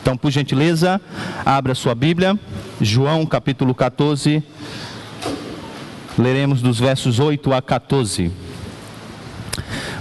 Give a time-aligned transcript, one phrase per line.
[0.00, 1.00] Então, por gentileza,
[1.44, 2.38] abra sua Bíblia,
[2.80, 4.42] João capítulo 14,
[6.18, 8.30] leremos dos versos 8 a 14.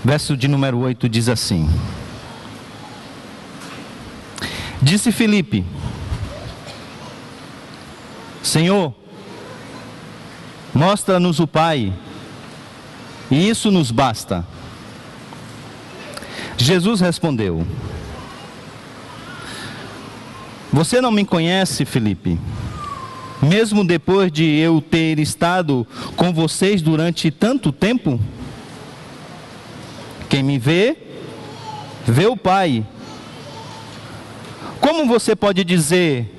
[0.03, 1.69] Verso de número 8 diz assim:
[4.81, 5.65] Disse Filipe,
[8.41, 8.93] Senhor,
[10.73, 11.93] mostra-nos o Pai,
[13.29, 14.45] e isso nos basta.
[16.57, 17.67] Jesus respondeu:
[20.71, 22.39] Você não me conhece, Felipe,
[23.41, 25.85] mesmo depois de eu ter estado
[26.15, 28.19] com vocês durante tanto tempo?
[30.29, 30.95] Quem me vê,
[32.05, 32.85] vê o Pai.
[34.79, 36.31] Como você pode dizer,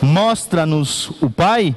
[0.00, 1.76] mostra-nos o Pai?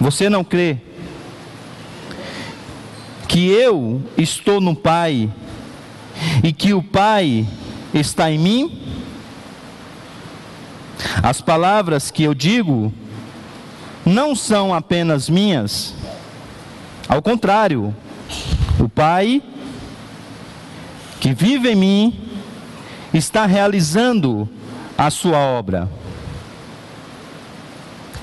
[0.00, 0.78] Você não crê
[3.28, 5.30] que eu estou no Pai
[6.42, 7.46] e que o Pai
[7.92, 8.80] está em mim?
[11.22, 12.92] As palavras que eu digo
[14.04, 15.94] não são apenas minhas,
[17.08, 17.94] ao contrário,
[18.78, 19.42] o Pai
[21.20, 22.20] que vive em mim
[23.12, 24.48] está realizando
[24.96, 25.88] a sua obra.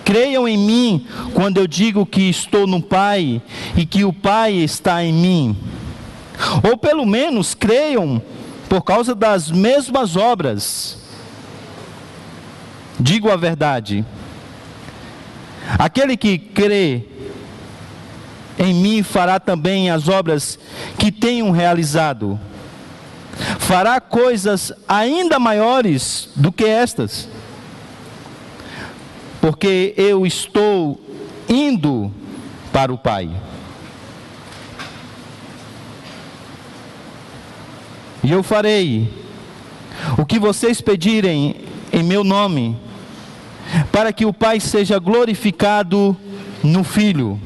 [0.04, 3.42] Creiam em mim quando eu digo que estou no Pai
[3.76, 5.58] e que o Pai está em mim.
[6.64, 8.22] Ou pelo menos creiam
[8.70, 10.98] por causa das mesmas obras.
[13.00, 14.06] Digo a verdade.
[15.78, 17.06] Aquele que crê
[18.58, 20.60] em mim fará também as obras
[20.98, 22.40] que tenham realizado.
[23.60, 27.30] Fará coisas ainda maiores do que estas
[29.42, 31.02] porque eu estou
[31.50, 32.14] indo
[32.72, 33.30] para o Pai.
[38.24, 39.12] E eu farei
[40.18, 41.56] o que vocês pedirem
[41.92, 42.78] em meu nome,
[43.92, 46.16] para que o Pai seja glorificado
[46.64, 47.40] no Filho.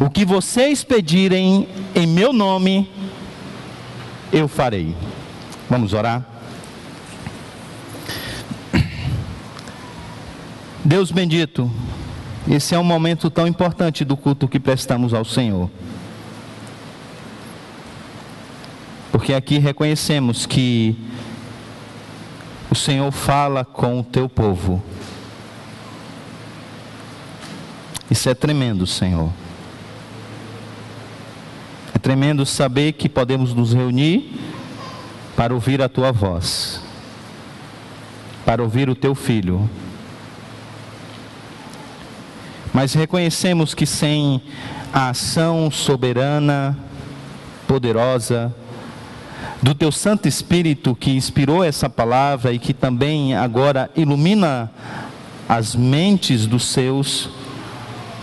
[0.00, 2.90] O que vocês pedirem em meu nome,
[4.32, 4.94] eu farei.
[5.68, 6.26] Vamos orar?
[10.84, 11.70] Deus bendito,
[12.50, 15.70] esse é um momento tão importante do culto que prestamos ao Senhor.
[19.12, 20.96] Porque aqui reconhecemos que
[22.68, 24.82] o Senhor fala com o teu povo.
[28.10, 29.30] Isso é tremendo, Senhor.
[31.94, 34.40] É tremendo saber que podemos nos reunir
[35.36, 36.80] para ouvir a tua voz,
[38.44, 39.70] para ouvir o teu filho
[42.72, 44.40] mas reconhecemos que sem
[44.92, 46.76] a ação soberana,
[47.68, 48.54] poderosa,
[49.62, 54.68] do teu Santo Espírito que inspirou essa palavra e que também agora ilumina
[55.48, 57.30] as mentes dos seus,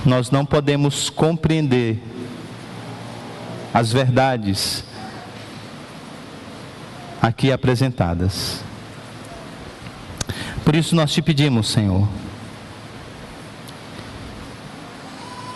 [0.06, 2.04] nós não podemos compreender
[3.74, 4.84] as verdades
[7.22, 8.62] aqui apresentadas.
[10.66, 12.08] Por isso nós te pedimos, Senhor,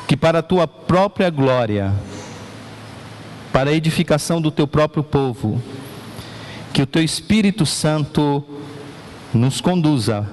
[0.07, 1.93] que para a tua própria glória,
[3.53, 5.61] para a edificação do teu próprio povo,
[6.73, 8.43] que o teu Espírito Santo
[9.31, 10.27] nos conduza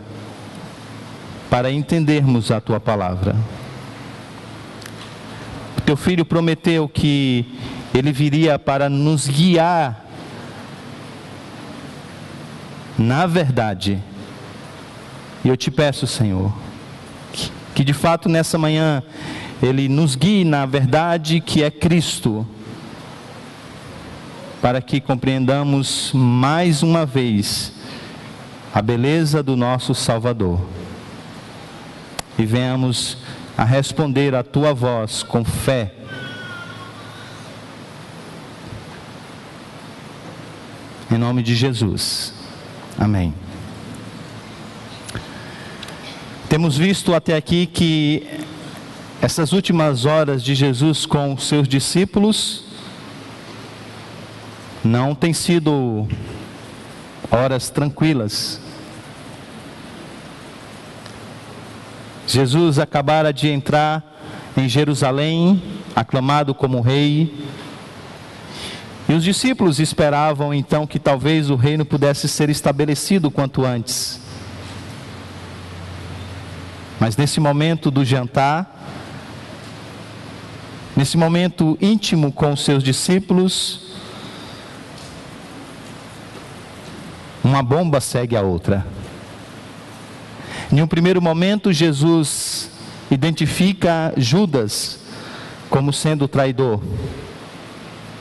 [1.51, 3.37] para entendermos a tua palavra.
[5.77, 7.45] O teu filho prometeu que
[7.95, 10.07] ele viria para nos guiar
[12.97, 14.03] na verdade.
[15.45, 16.53] E eu te peço, Senhor,
[17.75, 19.03] que de fato nessa manhã
[19.63, 22.47] ele nos guie na verdade que é Cristo,
[24.61, 27.73] para que compreendamos mais uma vez
[28.75, 30.61] a beleza do nosso Salvador
[32.39, 33.19] e venhamos
[33.57, 35.93] a responder à tua voz com fé.
[41.11, 42.33] Em nome de Jesus.
[42.99, 43.35] Amém.
[46.49, 48.27] Temos visto até aqui que
[49.23, 52.70] essas últimas horas de Jesus com os seus discípulos
[54.85, 56.09] não têm sido
[57.31, 58.61] horas tranquilas.
[62.27, 64.05] Jesus acabara de entrar
[64.57, 65.63] em Jerusalém,
[65.95, 67.35] aclamado como rei,
[69.09, 74.21] e os discípulos esperavam então que talvez o reino pudesse ser estabelecido quanto antes.
[77.01, 78.79] Mas nesse momento do jantar,
[80.97, 83.90] nesse momento íntimo com os seus discípulos,
[87.51, 88.87] uma bomba segue a outra.
[90.71, 92.71] Em um primeiro momento, Jesus
[93.11, 95.01] identifica Judas
[95.69, 96.81] como sendo traidor.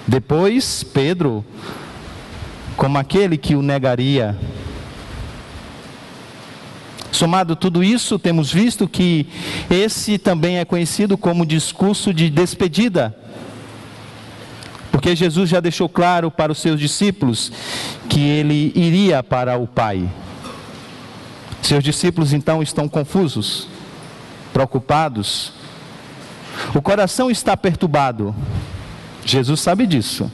[0.07, 1.45] Depois, Pedro,
[2.75, 4.35] como aquele que o negaria.
[7.11, 9.27] Somado tudo isso, temos visto que
[9.69, 13.15] esse também é conhecido como discurso de despedida.
[14.99, 17.53] Porque Jesus já deixou claro para os seus discípulos
[18.09, 20.09] que ele iria para o Pai.
[21.61, 23.69] Seus discípulos então estão confusos,
[24.51, 25.53] preocupados,
[26.75, 28.35] o coração está perturbado.
[29.23, 30.29] Jesus sabe disso.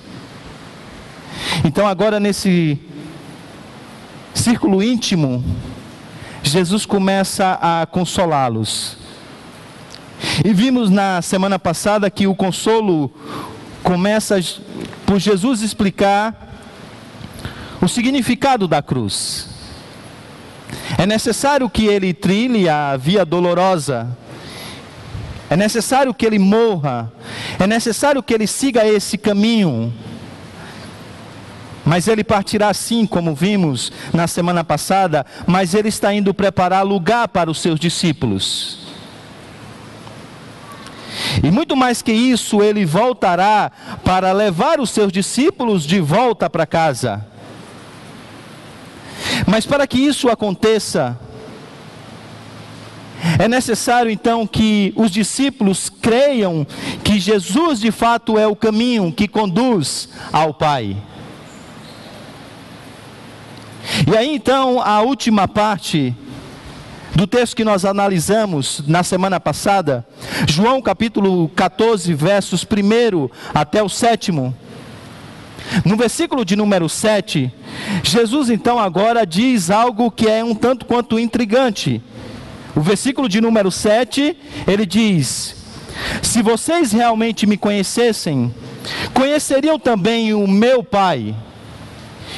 [1.63, 2.79] Então, agora nesse
[4.33, 5.45] círculo íntimo,
[6.41, 8.97] Jesus começa a consolá-los.
[10.43, 13.11] E vimos na semana passada que o consolo
[13.85, 14.43] começa
[15.05, 16.57] por Jesus explicar
[17.79, 19.47] o significado da cruz.
[20.97, 24.09] É necessário que ele trilhe a via dolorosa,
[25.47, 27.11] é necessário que ele morra,
[27.59, 29.93] é necessário que ele siga esse caminho.
[31.85, 37.27] Mas ele partirá sim, como vimos na semana passada, mas ele está indo preparar lugar
[37.27, 38.84] para os seus discípulos.
[41.43, 43.71] E muito mais que isso, ele voltará
[44.03, 47.25] para levar os seus discípulos de volta para casa.
[49.47, 51.19] Mas para que isso aconteça,
[53.39, 56.65] é necessário então que os discípulos creiam
[57.03, 60.95] que Jesus de fato é o caminho que conduz ao Pai.
[64.11, 66.15] E aí então a última parte
[67.15, 70.05] do texto que nós analisamos na semana passada,
[70.49, 74.33] João capítulo 14, versos 1 até o 7.
[74.33, 77.51] No versículo de número 7,
[78.03, 82.01] Jesus então agora diz algo que é um tanto quanto intrigante.
[82.75, 85.55] O versículo de número 7, ele diz:
[86.21, 88.53] Se vocês realmente me conhecessem,
[89.13, 91.33] conheceriam também o meu Pai.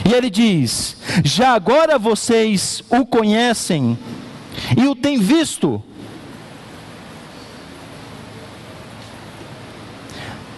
[0.07, 3.97] E ele diz: Já agora vocês o conhecem
[4.75, 5.81] e o têm visto.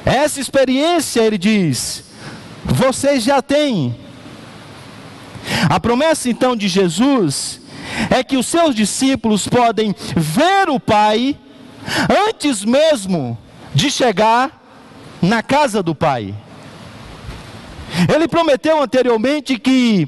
[0.05, 2.03] Essa experiência, ele diz,
[2.65, 3.95] vocês já têm.
[5.69, 7.61] A promessa então de Jesus
[8.09, 11.37] é que os seus discípulos podem ver o Pai
[12.27, 13.37] antes mesmo
[13.73, 14.59] de chegar
[15.21, 16.33] na casa do Pai.
[18.13, 20.07] Ele prometeu anteriormente que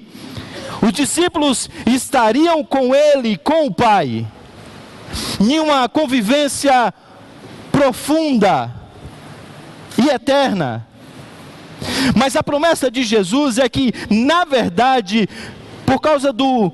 [0.82, 4.26] os discípulos estariam com ele, com o Pai,
[5.40, 6.94] em uma convivência
[7.72, 8.74] profunda
[9.98, 10.88] e eterna.
[12.16, 15.28] Mas a promessa de Jesus é que, na verdade,
[15.86, 16.72] por causa do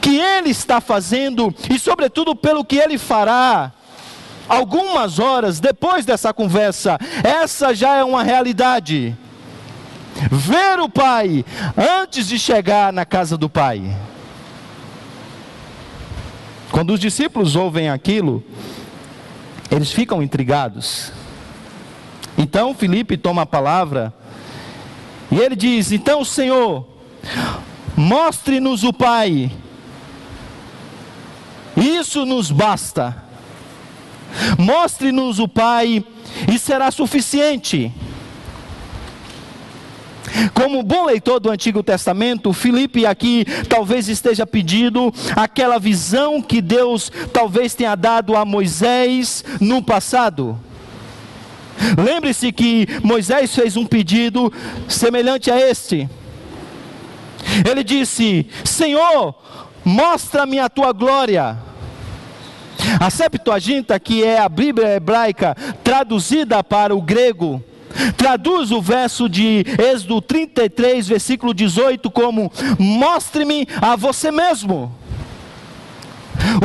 [0.00, 3.72] que ele está fazendo e, sobretudo, pelo que ele fará.
[4.46, 9.16] Algumas horas depois dessa conversa, essa já é uma realidade.
[10.30, 11.44] Ver o Pai
[11.76, 13.96] antes de chegar na casa do Pai.
[16.70, 18.42] Quando os discípulos ouvem aquilo,
[19.70, 21.12] eles ficam intrigados.
[22.36, 24.12] Então Felipe toma a palavra
[25.30, 26.86] e ele diz: Então, Senhor,
[27.96, 29.50] mostre-nos o Pai,
[31.76, 33.22] isso nos basta.
[34.58, 36.04] Mostre-nos o Pai
[36.52, 37.92] e será suficiente.
[40.52, 47.10] Como bom leitor do Antigo Testamento, Felipe aqui talvez esteja pedindo aquela visão que Deus
[47.32, 50.58] talvez tenha dado a Moisés no passado.
[51.98, 54.52] Lembre-se que Moisés fez um pedido
[54.88, 56.08] semelhante a este.
[57.68, 59.34] Ele disse: Senhor,
[59.84, 61.56] mostra-me a tua glória.
[63.00, 67.62] A Septuaginta, que é a Bíblia hebraica traduzida para o grego,
[68.16, 74.94] traduz o verso de Êxodo 33, versículo 18, como: Mostre-me a você mesmo.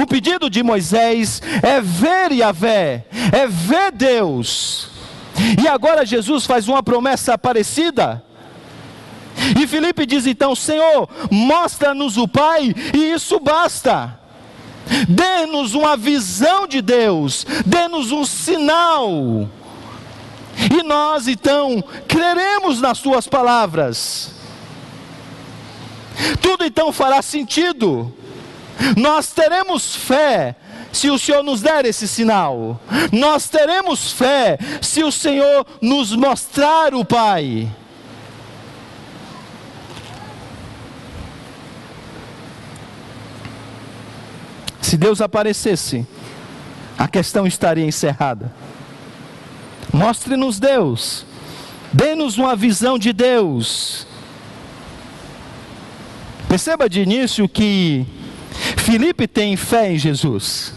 [0.01, 4.89] O pedido de Moisés é ver Yahvé, é ver Deus.
[5.61, 8.23] E agora Jesus faz uma promessa parecida.
[9.59, 14.17] E Felipe diz então: Senhor, mostra-nos o Pai, e isso basta.
[15.07, 19.47] Dê-nos uma visão de Deus, dê-nos um sinal.
[20.71, 24.31] E nós então creremos nas Suas palavras.
[26.41, 28.13] Tudo então fará sentido.
[28.97, 30.55] Nós teremos fé
[30.91, 32.79] se o Senhor nos der esse sinal.
[33.11, 37.69] Nós teremos fé se o Senhor nos mostrar o Pai.
[44.81, 46.05] Se Deus aparecesse,
[46.97, 48.51] a questão estaria encerrada.
[49.91, 51.25] Mostre-nos Deus,
[51.91, 54.07] dê-nos uma visão de Deus.
[56.47, 58.05] Perceba de início que
[58.77, 60.73] Felipe tem fé em Jesus.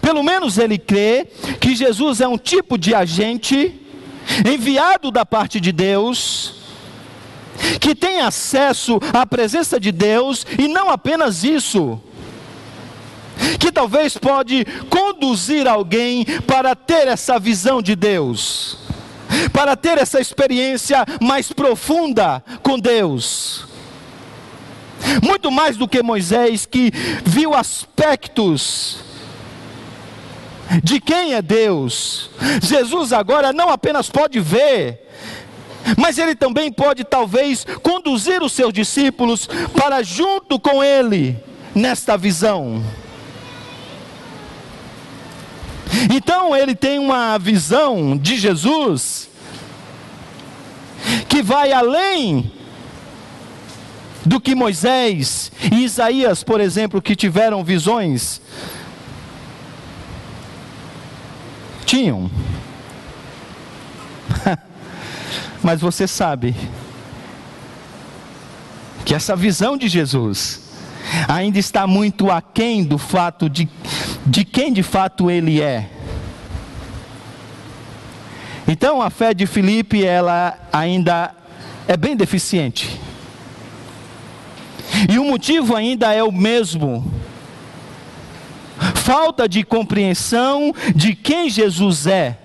[0.00, 1.26] Pelo menos ele crê
[1.60, 3.80] que Jesus é um tipo de agente
[4.46, 6.54] enviado da parte de Deus,
[7.80, 12.00] que tem acesso à presença de Deus e não apenas isso,
[13.58, 18.78] que talvez pode conduzir alguém para ter essa visão de Deus,
[19.52, 23.66] para ter essa experiência mais profunda com Deus.
[25.22, 26.92] Muito mais do que Moisés, que
[27.24, 28.98] viu aspectos
[30.82, 32.30] de quem é Deus.
[32.62, 35.08] Jesus agora não apenas pode ver,
[35.96, 41.36] mas ele também pode talvez conduzir os seus discípulos para junto com ele
[41.74, 42.82] nesta visão.
[46.14, 49.28] Então ele tem uma visão de Jesus
[51.28, 52.50] que vai além
[54.24, 58.40] do que Moisés e Isaías, por exemplo, que tiveram visões,
[61.84, 62.30] tinham.
[65.62, 66.54] Mas você sabe
[69.04, 70.69] que essa visão de Jesus
[71.28, 73.68] ainda está muito aquém do fato de,
[74.26, 75.88] de quem de fato ele é.
[78.66, 81.34] Então a fé de Filipe ela ainda
[81.88, 83.00] é bem deficiente.
[85.08, 87.12] E o motivo ainda é o mesmo.
[88.94, 92.38] Falta de compreensão de quem Jesus é.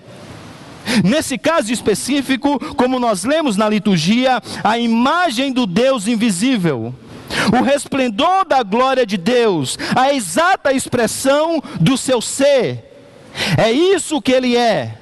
[1.04, 6.94] Nesse caso específico, como nós lemos na liturgia, a imagem do Deus invisível,
[7.58, 12.84] o resplendor da glória de Deus, a exata expressão do seu ser.
[13.58, 14.98] É isso que ele é.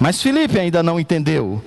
[0.00, 1.62] Mas Felipe ainda não entendeu.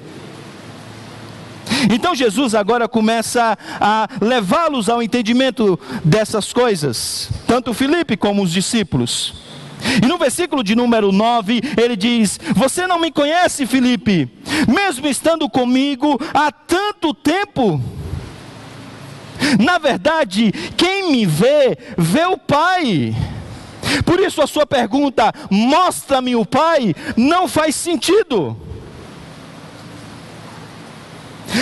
[1.92, 9.34] Então Jesus agora começa a levá-los ao entendimento dessas coisas, tanto Felipe como os discípulos.
[10.02, 14.30] E no versículo de número 9, ele diz: Você não me conhece, Felipe,
[14.68, 17.82] mesmo estando comigo há tanto tempo.
[19.60, 23.16] Na verdade, quem me vê, vê o Pai.
[24.06, 28.56] Por isso a sua pergunta, mostra-me o Pai, não faz sentido.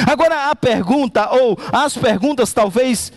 [0.09, 3.11] Agora a pergunta, ou as perguntas talvez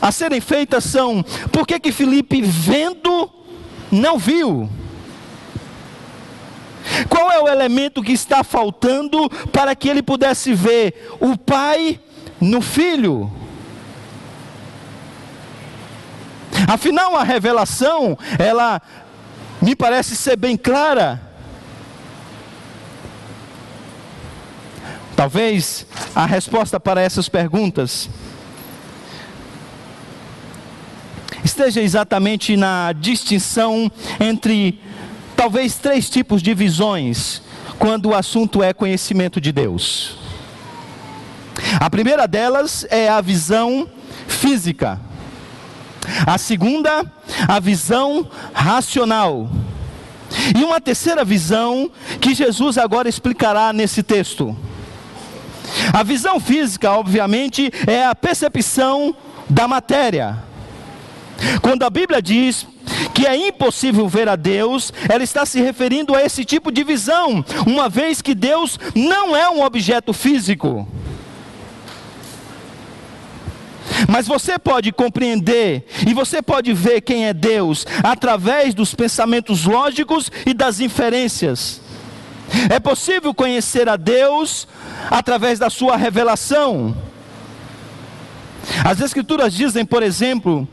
[0.00, 1.22] a serem feitas são:
[1.52, 3.30] por que que Felipe vendo
[3.90, 4.68] não viu?
[7.08, 12.00] Qual é o elemento que está faltando para que ele pudesse ver o pai
[12.40, 13.30] no filho?
[16.66, 18.80] Afinal, a revelação, ela
[19.60, 21.20] me parece ser bem clara.
[25.16, 28.08] Talvez a resposta para essas perguntas
[31.44, 34.80] esteja exatamente na distinção entre
[35.36, 37.42] talvez três tipos de visões
[37.78, 40.29] quando o assunto é conhecimento de Deus.
[41.78, 43.88] A primeira delas é a visão
[44.26, 45.00] física.
[46.26, 47.04] A segunda,
[47.46, 49.48] a visão racional.
[50.56, 51.90] E uma terceira visão
[52.20, 54.56] que Jesus agora explicará nesse texto.
[55.92, 59.14] A visão física, obviamente, é a percepção
[59.48, 60.38] da matéria.
[61.62, 62.66] Quando a Bíblia diz
[63.14, 67.44] que é impossível ver a Deus, ela está se referindo a esse tipo de visão,
[67.66, 70.88] uma vez que Deus não é um objeto físico.
[74.08, 80.30] Mas você pode compreender e você pode ver quem é Deus através dos pensamentos lógicos
[80.46, 81.80] e das inferências.
[82.68, 84.66] É possível conhecer a Deus
[85.10, 86.96] através da sua revelação.
[88.84, 90.68] As Escrituras dizem, por exemplo,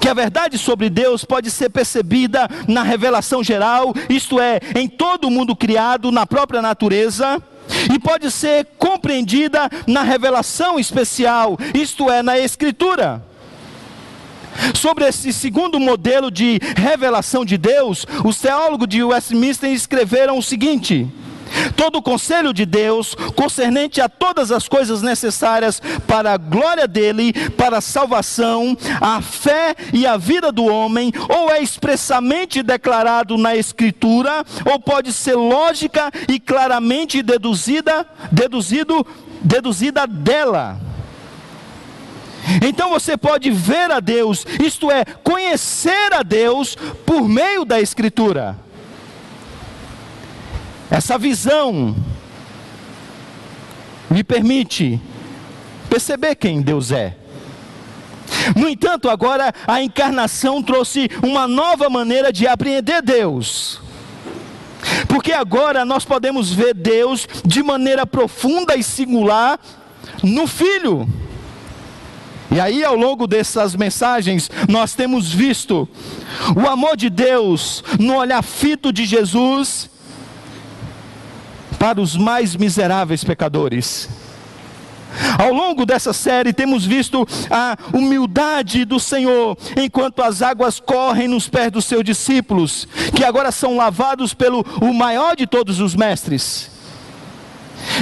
[0.00, 5.26] que a verdade sobre Deus pode ser percebida na revelação geral, isto é, em todo
[5.26, 7.42] o mundo criado, na própria natureza,
[7.92, 13.22] e pode ser compreendida na revelação especial, isto é, na Escritura.
[14.74, 21.06] Sobre esse segundo modelo de revelação de Deus, os teólogos de Westminster escreveram o seguinte:
[21.76, 27.32] Todo o conselho de Deus, concernente a todas as coisas necessárias para a glória dele,
[27.50, 33.56] para a salvação, a fé e a vida do homem, ou é expressamente declarado na
[33.56, 39.06] Escritura, ou pode ser lógica e claramente deduzida, deduzido,
[39.42, 40.78] deduzida dela.
[42.66, 46.76] Então você pode ver a Deus, isto é, conhecer a Deus
[47.06, 48.56] por meio da Escritura.
[50.90, 51.94] Essa visão
[54.10, 55.00] me permite
[55.88, 57.16] perceber quem Deus é.
[58.56, 63.80] No entanto, agora a encarnação trouxe uma nova maneira de apreender Deus.
[65.08, 69.60] Porque agora nós podemos ver Deus de maneira profunda e singular
[70.22, 71.08] no Filho.
[72.50, 75.88] E aí, ao longo dessas mensagens, nós temos visto
[76.56, 79.88] o amor de Deus no olhar fito de Jesus
[81.80, 84.06] para os mais miseráveis pecadores.
[85.38, 91.48] Ao longo dessa série, temos visto a humildade do Senhor, enquanto as águas correm nos
[91.48, 96.70] pés dos seus discípulos, que agora são lavados pelo o maior de todos os mestres.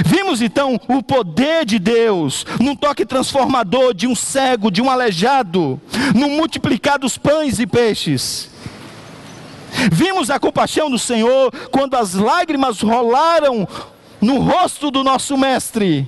[0.05, 5.79] Vimos então o poder de Deus num toque transformador de um cego, de um aleijado,
[6.13, 8.49] no multiplicar dos pães e peixes.
[9.91, 13.67] Vimos a compaixão do Senhor quando as lágrimas rolaram
[14.19, 16.07] no rosto do nosso Mestre,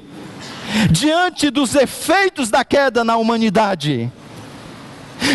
[0.89, 4.11] diante dos efeitos da queda na humanidade.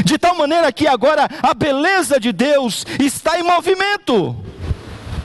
[0.05, 4.37] De tal maneira que agora a beleza de Deus está em movimento.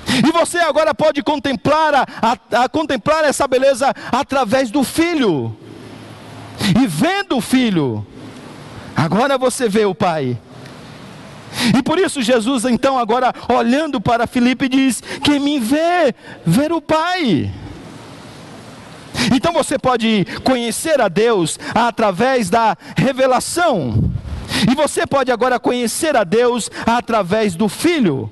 [0.08, 5.56] E você agora pode contemplar, a, a, a contemplar essa beleza através do Filho.
[6.80, 8.06] E vendo o Filho,
[8.96, 10.38] agora você vê o Pai.
[11.78, 16.14] E por isso Jesus então agora olhando para Filipe diz: "Quem me vê,
[16.46, 17.52] ver o Pai".
[19.34, 24.12] Então você pode conhecer a Deus através da revelação.
[24.70, 28.32] E você pode agora conhecer a Deus através do Filho.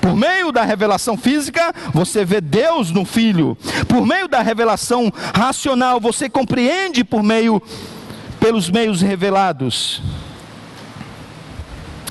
[0.00, 3.56] Por meio da revelação física, você vê Deus no Filho.
[3.86, 7.62] Por meio da revelação racional, você compreende por meio
[8.38, 10.02] pelos meios revelados.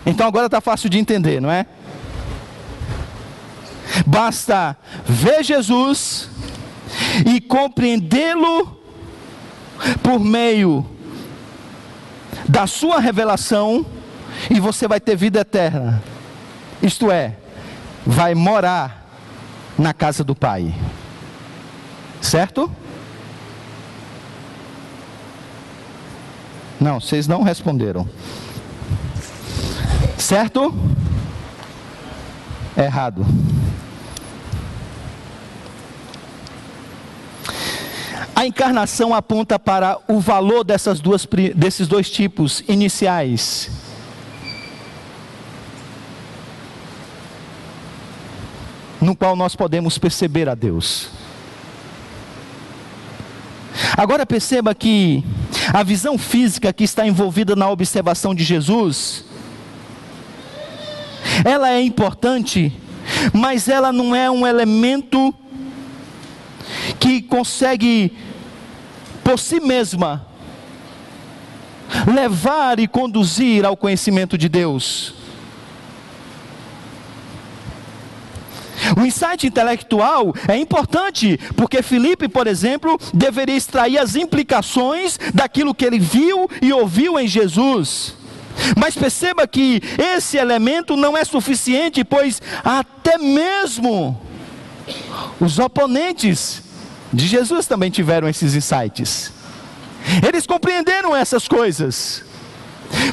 [0.09, 1.67] Então agora está fácil de entender, não é?
[4.07, 6.27] Basta ver Jesus
[7.31, 8.75] e compreendê-lo
[10.01, 10.83] por meio
[12.47, 13.85] da sua revelação,
[14.49, 16.01] e você vai ter vida eterna.
[16.81, 17.35] Isto é,
[18.03, 19.05] vai morar
[19.77, 20.73] na casa do Pai.
[22.19, 22.71] Certo?
[26.79, 28.09] Não, vocês não responderam.
[30.29, 30.71] Certo?
[32.77, 33.25] Errado.
[38.35, 43.71] A encarnação aponta para o valor dessas duas, desses dois tipos iniciais.
[49.01, 51.09] No qual nós podemos perceber a Deus.
[53.97, 55.23] Agora perceba que
[55.73, 59.27] a visão física que está envolvida na observação de Jesus
[61.43, 62.73] ela é importante,
[63.33, 65.33] mas ela não é um elemento
[66.99, 68.15] que consegue,
[69.23, 70.25] por si mesma,
[72.13, 75.15] levar e conduzir ao conhecimento de Deus.
[78.97, 85.85] O insight intelectual é importante, porque Felipe, por exemplo, deveria extrair as implicações daquilo que
[85.85, 88.15] ele viu e ouviu em Jesus.
[88.77, 94.19] Mas perceba que esse elemento não é suficiente, pois até mesmo
[95.39, 96.63] os oponentes
[97.11, 99.31] de Jesus também tiveram esses insights.
[100.25, 102.23] Eles compreenderam essas coisas.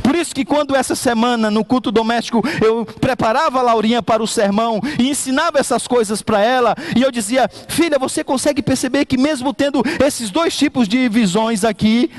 [0.03, 4.27] Por isso que quando essa semana no culto doméstico eu preparava a Laurinha para o
[4.27, 9.19] sermão e ensinava essas coisas para ela, e eu dizia: "Filha, você consegue perceber que
[9.19, 12.11] mesmo tendo esses dois tipos de visões aqui,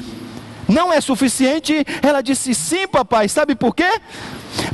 [0.67, 1.85] não é suficiente?
[2.01, 3.29] Ela disse: Sim, papai.
[3.29, 4.01] Sabe por quê?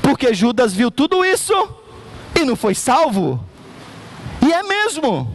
[0.01, 1.53] Porque Judas viu tudo isso
[2.39, 3.43] e não foi salvo.
[4.45, 5.31] E é mesmo.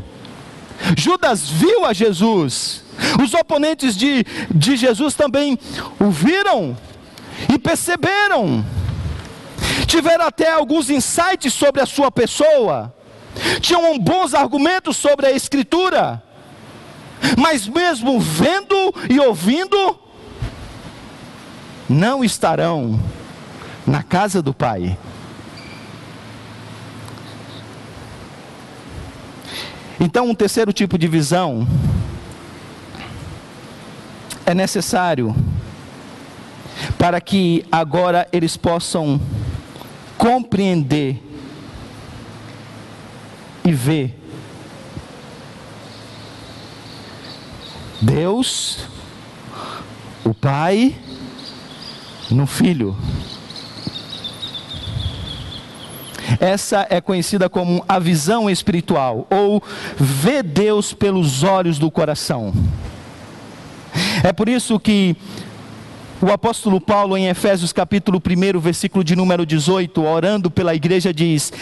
[0.96, 2.84] Judas viu a Jesus.
[3.22, 5.58] Os oponentes de, de Jesus também
[6.00, 6.76] o viram
[7.52, 8.64] e perceberam.
[9.86, 12.94] Tiveram até alguns insights sobre a sua pessoa.
[13.60, 16.22] Tinham bons argumentos sobre a Escritura.
[17.36, 19.98] Mas mesmo vendo e ouvindo,
[21.88, 23.00] não estarão
[23.86, 24.98] na casa do Pai.
[29.98, 31.66] Então, um terceiro tipo de visão
[34.46, 35.34] é necessário
[36.96, 39.20] para que agora eles possam
[40.16, 41.22] compreender
[43.64, 44.14] e ver
[48.00, 48.86] Deus
[50.24, 50.94] O Pai
[52.30, 52.96] no Filho.
[56.40, 59.62] Essa é conhecida como a visão espiritual, ou
[59.96, 62.52] ver Deus pelos olhos do coração.
[64.22, 65.16] É por isso que
[66.20, 71.52] o apóstolo Paulo, em Efésios capítulo 1, versículo de número 18, orando pela igreja, diz: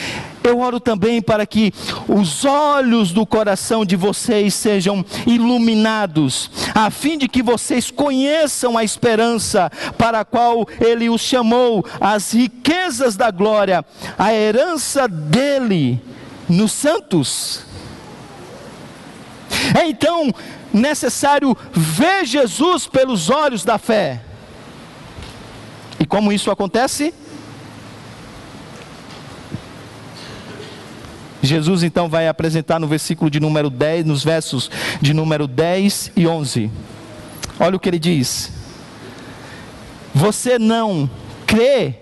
[0.43, 1.73] Eu oro também para que
[2.09, 8.85] os olhos do coração de vocês sejam iluminados, a fim de que vocês conheçam a
[8.85, 13.85] esperança para a qual ele os chamou, as riquezas da glória,
[14.19, 16.01] a herança dele
[16.49, 17.65] nos santos.
[19.79, 20.33] É então
[20.73, 24.26] necessário ver Jesus pelos olhos da fé.
[25.99, 27.13] E como isso acontece?
[31.43, 36.27] Jesus então vai apresentar no versículo de número 10, nos versos de número 10 e
[36.27, 36.71] 11.
[37.59, 38.53] Olha o que ele diz:
[40.15, 41.09] Você não
[41.47, 41.95] crê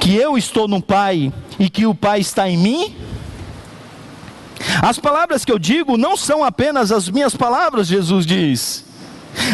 [0.00, 2.96] que eu estou no Pai e que o Pai está em mim?
[4.82, 8.84] As palavras que eu digo não são apenas as minhas palavras, Jesus diz.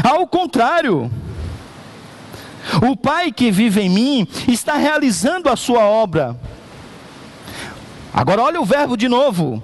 [0.02, 1.10] Ao contrário,
[2.90, 6.36] o Pai que vive em mim está realizando a sua obra.
[8.12, 9.62] Agora olha o verbo de novo.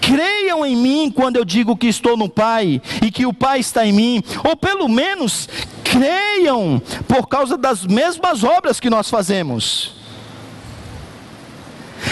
[0.00, 3.86] Creiam em mim quando eu digo que estou no Pai e que o Pai está
[3.86, 5.48] em mim, ou pelo menos
[5.82, 9.94] creiam por causa das mesmas obras que nós fazemos.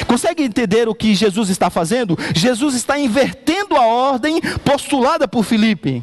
[0.06, 2.18] Consegue entender o que Jesus está fazendo?
[2.34, 6.02] Jesus está invertendo a ordem postulada por Filipe.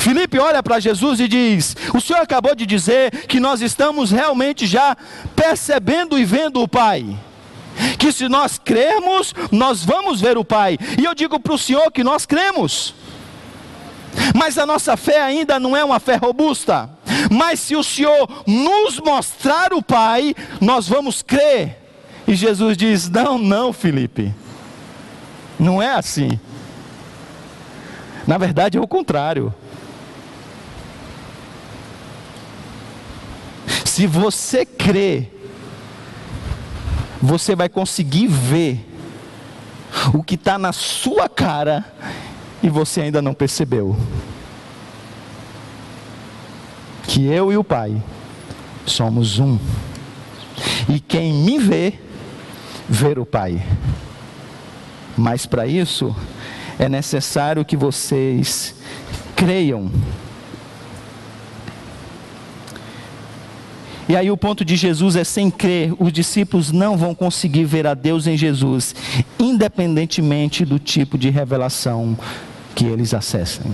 [0.00, 4.66] Filipe olha para Jesus e diz: O Senhor acabou de dizer que nós estamos realmente
[4.66, 4.96] já
[5.34, 7.16] percebendo e vendo o Pai.
[7.98, 10.78] Que se nós crermos, nós vamos ver o Pai.
[10.98, 12.94] E eu digo para o Senhor que nós cremos.
[14.34, 16.90] Mas a nossa fé ainda não é uma fé robusta.
[17.30, 21.78] Mas se o Senhor nos mostrar o Pai, nós vamos crer.
[22.26, 24.32] E Jesus diz: Não, não, Felipe.
[25.58, 26.38] Não é assim.
[28.26, 29.54] Na verdade é o contrário.
[33.92, 35.26] Se você crê,
[37.20, 38.88] você vai conseguir ver
[40.14, 41.84] o que está na sua cara
[42.62, 43.94] e você ainda não percebeu.
[47.02, 48.02] Que eu e o Pai
[48.86, 49.58] somos um.
[50.88, 51.92] E quem me vê,
[52.88, 53.62] vê o Pai.
[55.18, 56.16] Mas para isso
[56.78, 58.74] é necessário que vocês
[59.36, 59.90] creiam
[64.08, 67.86] E aí o ponto de Jesus é sem crer, os discípulos não vão conseguir ver
[67.86, 68.94] a Deus em Jesus,
[69.38, 72.18] independentemente do tipo de revelação
[72.74, 73.72] que eles acessem.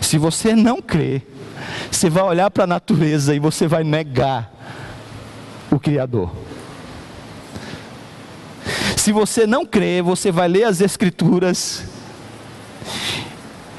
[0.00, 1.22] Se você não crê,
[1.90, 4.52] você vai olhar para a natureza e você vai negar
[5.70, 6.32] o Criador.
[8.96, 11.84] Se você não crê, você vai ler as Escrituras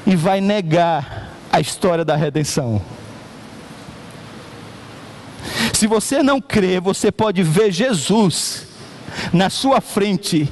[0.06, 1.17] e vai negar
[1.50, 2.80] a história da redenção.
[5.72, 8.66] Se você não crê, você pode ver Jesus
[9.32, 10.50] na sua frente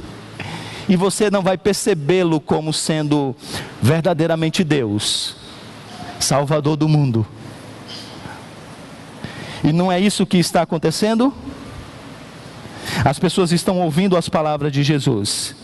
[0.88, 3.34] e você não vai percebê-lo como sendo
[3.82, 5.36] verdadeiramente Deus,
[6.20, 7.26] Salvador do mundo.
[9.64, 11.34] E não é isso que está acontecendo?
[13.04, 15.56] As pessoas estão ouvindo as palavras de Jesus,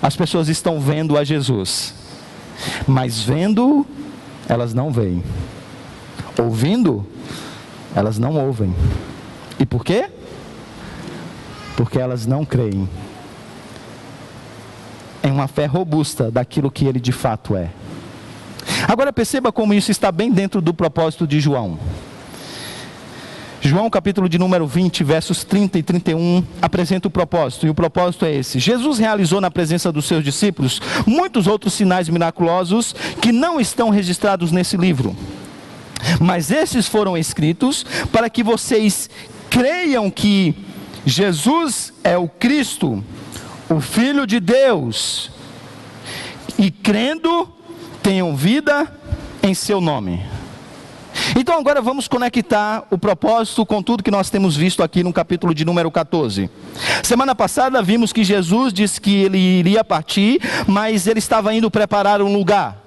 [0.00, 2.06] as pessoas estão vendo a Jesus
[2.86, 3.86] mas vendo,
[4.48, 5.22] elas não veem.
[6.38, 7.06] Ouvindo,
[7.94, 8.74] elas não ouvem.
[9.58, 10.08] E por quê?
[11.76, 12.88] Porque elas não creem
[15.22, 17.70] em uma fé robusta daquilo que ele de fato é.
[18.86, 21.78] Agora perceba como isso está bem dentro do propósito de João.
[23.66, 28.24] João capítulo de número 20, versos 30 e 31, apresenta o propósito, e o propósito
[28.24, 33.60] é esse: Jesus realizou na presença dos seus discípulos muitos outros sinais miraculosos que não
[33.60, 35.16] estão registrados nesse livro.
[36.20, 39.10] Mas esses foram escritos para que vocês
[39.50, 40.54] creiam que
[41.04, 43.02] Jesus é o Cristo,
[43.68, 45.28] o Filho de Deus,
[46.56, 47.48] e crendo
[48.00, 48.86] tenham vida
[49.42, 50.35] em seu nome.
[51.34, 55.54] Então agora vamos conectar o propósito com tudo que nós temos visto aqui no capítulo
[55.54, 56.50] de número 14.
[57.02, 62.22] Semana passada vimos que Jesus disse que ele iria partir, mas ele estava indo preparar
[62.22, 62.84] um lugar.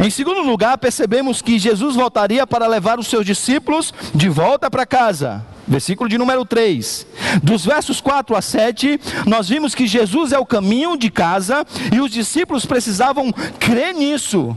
[0.00, 4.84] Em segundo lugar, percebemos que Jesus voltaria para levar os seus discípulos de volta para
[4.84, 5.44] casa.
[5.66, 7.06] Versículo de número 3.
[7.42, 12.00] Dos versos 4 a 7, nós vimos que Jesus é o caminho de casa e
[12.00, 14.56] os discípulos precisavam crer nisso.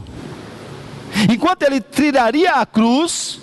[1.32, 3.40] Enquanto ele trilharia a cruz,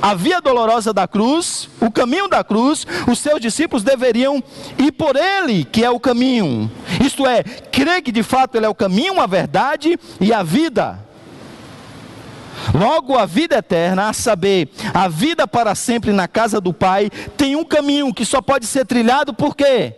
[0.00, 4.42] a via dolorosa da cruz, o caminho da cruz, os seus discípulos deveriam
[4.78, 6.70] ir por ele, que é o caminho.
[7.04, 11.04] Isto é, crer que de fato ele é o caminho, a verdade e a vida.
[12.74, 17.54] Logo, a vida eterna, a saber, a vida para sempre na casa do Pai, tem
[17.54, 19.94] um caminho que só pode ser trilhado por quê?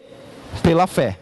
[0.62, 1.18] Pela fé.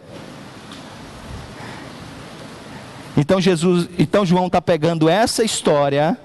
[3.17, 6.19] Então Jesus, então João está pegando essa história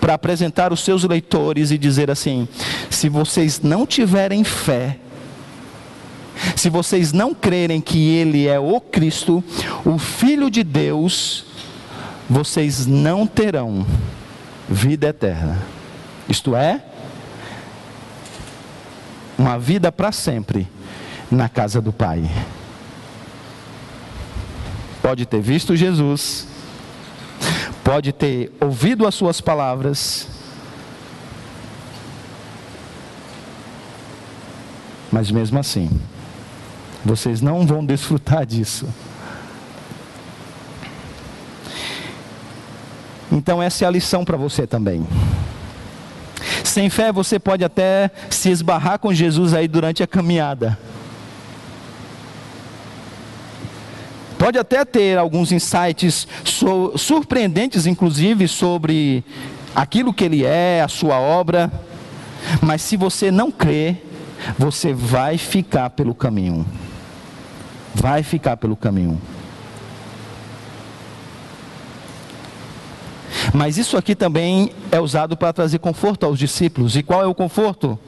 [0.00, 2.48] para apresentar os seus leitores e dizer assim:
[2.90, 4.98] se vocês não tiverem fé,
[6.56, 9.42] se vocês não crerem que Ele é o Cristo,
[9.84, 11.44] o Filho de Deus,
[12.28, 13.86] vocês não terão
[14.68, 15.58] vida eterna.
[16.28, 16.82] Isto é,
[19.38, 20.66] uma vida para sempre
[21.30, 22.28] na casa do Pai.
[25.04, 26.48] Pode ter visto Jesus,
[27.84, 30.26] pode ter ouvido as suas palavras,
[35.12, 35.90] mas mesmo assim,
[37.04, 38.88] vocês não vão desfrutar disso.
[43.30, 45.06] Então, essa é a lição para você também.
[46.64, 50.78] Sem fé, você pode até se esbarrar com Jesus aí durante a caminhada.
[54.44, 56.28] Pode até ter alguns insights
[56.98, 59.24] surpreendentes, inclusive, sobre
[59.74, 61.72] aquilo que ele é, a sua obra,
[62.60, 63.96] mas se você não crê,
[64.58, 66.66] você vai ficar pelo caminho.
[67.94, 69.18] Vai ficar pelo caminho.
[73.54, 76.96] Mas isso aqui também é usado para trazer conforto aos discípulos.
[76.96, 77.98] E qual é o conforto?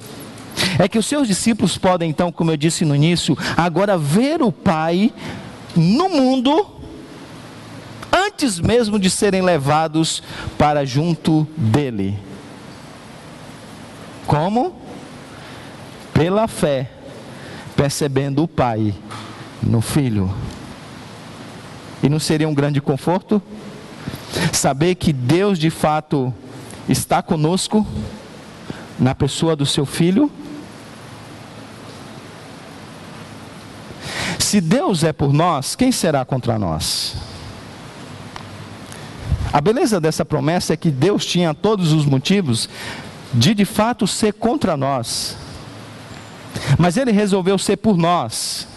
[0.78, 4.52] É que os seus discípulos podem, então, como eu disse no início, agora ver o
[4.52, 5.10] Pai
[5.76, 6.66] no mundo,
[8.12, 10.22] antes mesmo de serem levados
[10.58, 12.18] para junto dele.
[14.26, 14.74] Como?
[16.12, 16.90] Pela fé,
[17.76, 18.94] percebendo o Pai
[19.62, 20.32] no Filho.
[22.02, 23.40] E não seria um grande conforto?
[24.52, 26.32] Saber que Deus de fato
[26.88, 27.86] está conosco
[28.98, 30.30] na pessoa do seu filho.
[34.46, 37.16] Se Deus é por nós, quem será contra nós?
[39.52, 42.68] A beleza dessa promessa é que Deus tinha todos os motivos
[43.34, 45.36] de de fato ser contra nós,
[46.78, 48.68] mas Ele resolveu ser por nós.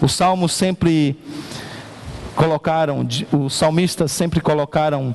[0.00, 1.16] Os salmos sempre
[2.34, 5.14] colocaram, os salmistas sempre colocaram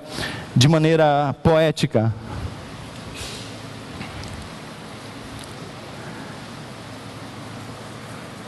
[0.56, 2.14] de maneira poética.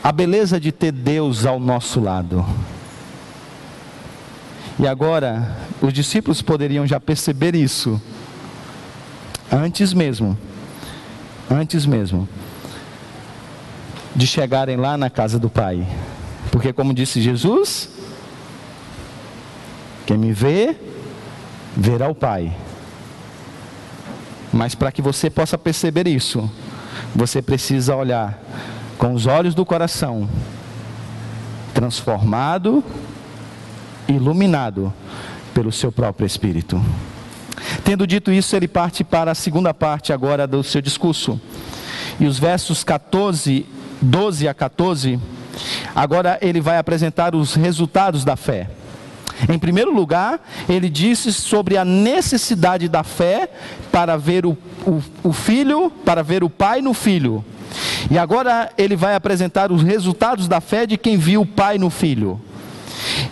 [0.02, 2.44] A beleza de ter Deus ao nosso lado.
[4.78, 8.00] E agora, os discípulos poderiam já perceber isso,
[9.52, 10.38] antes mesmo,
[11.50, 12.26] antes mesmo,
[14.16, 15.86] de chegarem lá na casa do Pai.
[16.50, 17.90] Porque, como disse Jesus,
[20.06, 20.74] quem me vê,
[21.76, 22.56] verá o Pai.
[24.50, 26.50] Mas para que você possa perceber isso,
[27.14, 28.42] você precisa olhar
[29.00, 30.28] com os olhos do coração,
[31.72, 32.84] transformado,
[34.06, 34.92] iluminado
[35.54, 36.78] pelo seu próprio Espírito.
[37.82, 41.40] Tendo dito isso, ele parte para a segunda parte agora do seu discurso.
[42.20, 43.64] E os versos 14,
[44.02, 45.18] 12 a 14
[45.94, 48.68] Agora ele vai apresentar os resultados da fé.
[49.48, 53.48] Em primeiro lugar, ele disse sobre a necessidade da fé
[53.90, 57.42] para ver o, o, o, filho, para ver o pai no filho.
[58.08, 61.90] E agora ele vai apresentar os resultados da fé de quem viu o pai no
[61.90, 62.40] filho.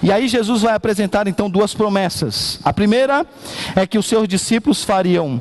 [0.02, 2.58] E aí Jesus vai apresentar então duas promessas.
[2.64, 3.26] A primeira
[3.76, 5.40] é que os seus discípulos fariam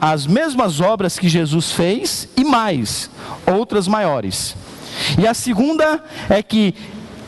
[0.00, 3.10] as mesmas obras que Jesus fez e mais,
[3.46, 4.56] outras maiores.
[5.18, 6.74] E a segunda é que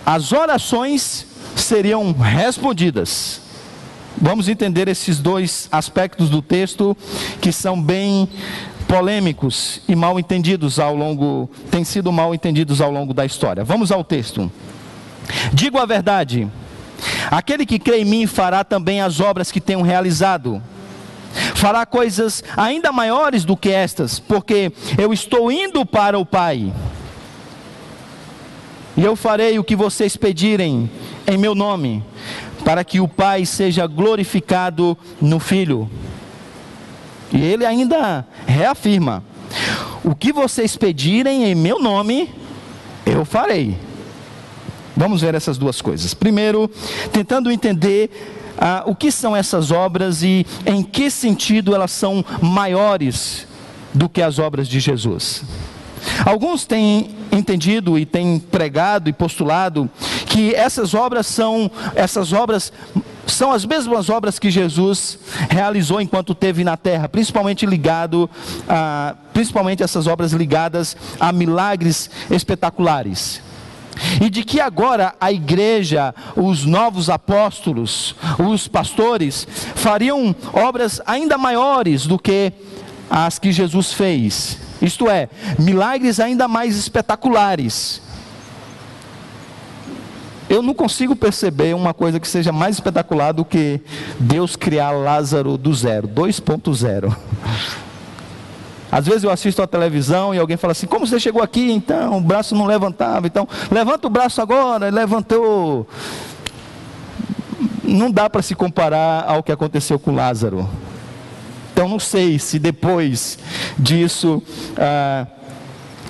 [0.05, 3.40] as orações seriam respondidas.
[4.17, 6.97] Vamos entender esses dois aspectos do texto
[7.40, 8.29] que são bem
[8.87, 13.64] polêmicos e mal entendidos ao longo, têm sido mal entendidos ao longo da história.
[13.64, 14.51] Vamos ao texto.
[15.53, 16.49] Digo a verdade:
[17.31, 20.62] aquele que crê em mim fará também as obras que tenho realizado.
[21.55, 26.73] Fará coisas ainda maiores do que estas, porque eu estou indo para o Pai.
[28.97, 30.88] E eu farei o que vocês pedirem
[31.27, 32.05] em meu nome,
[32.64, 35.90] para que o Pai seja glorificado no Filho.
[37.35, 39.23] E ele ainda reafirma:
[40.05, 42.31] O que vocês pedirem em meu nome,
[43.05, 43.77] eu farei.
[44.97, 46.14] Vamos ver essas duas coisas.
[46.14, 46.70] Primeiro,
[47.12, 48.09] tentando entender
[48.57, 53.49] ah, o que são essas obras e em que sentido elas são maiores
[53.92, 55.42] do que as obras de Jesus.
[56.25, 59.90] Alguns têm entendido e têm pregado e postulado
[60.27, 62.73] que essas obras são essas obras
[63.27, 68.29] são as mesmas obras que Jesus realizou enquanto teve na terra, principalmente ligado
[68.69, 73.43] a, principalmente essas obras ligadas a milagres espetaculares.
[74.21, 82.07] E de que agora a igreja, os novos apóstolos, os pastores, fariam obras ainda maiores
[82.07, 82.53] do que
[83.09, 84.59] as que Jesus fez.
[84.83, 88.03] Isto é, milagres ainda mais espetaculares.
[90.49, 93.81] Eu não consigo perceber uma coisa que seja mais espetacular do que
[94.19, 97.17] Deus criar Lázaro do zero, 2.0.
[98.93, 101.73] Às vezes eu assisto a televisão e alguém fala assim: Como você chegou aqui?
[101.73, 103.27] Então, o braço não levantava.
[103.27, 104.91] Então, levanta o braço agora.
[104.91, 105.89] levantou.
[107.83, 110.69] Não dá para se comparar ao que aconteceu com Lázaro.
[111.73, 113.39] Então, não sei se depois
[113.77, 114.43] disso,
[114.77, 115.27] ah,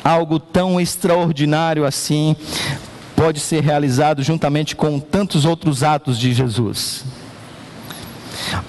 [0.04, 2.36] algo tão extraordinário assim
[3.16, 7.04] pode ser realizado juntamente com tantos outros atos de Jesus.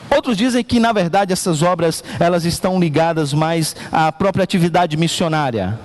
[0.10, 5.80] Outros dizem que na verdade essas obras elas estão ligadas mais à própria atividade missionária.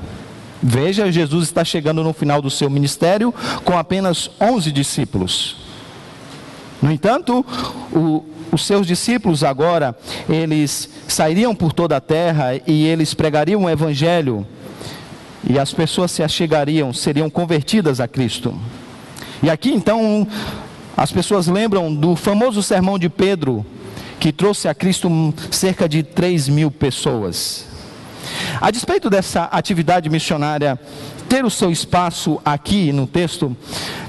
[0.62, 5.56] Veja, Jesus está chegando no final do seu ministério com apenas 11 discípulos.
[6.82, 7.44] No entanto,
[7.92, 9.96] o, os seus discípulos agora,
[10.28, 14.46] eles sairiam por toda a terra e eles pregariam o evangelho
[15.48, 18.54] e as pessoas se achegariam, seriam convertidas a Cristo.
[19.42, 20.26] E aqui então,
[20.96, 23.64] as pessoas lembram do famoso sermão de Pedro,
[24.18, 25.08] que trouxe a Cristo
[25.50, 27.66] cerca de 3 mil pessoas.
[28.60, 30.78] A despeito dessa atividade missionária
[31.28, 33.56] ter o seu espaço aqui no texto,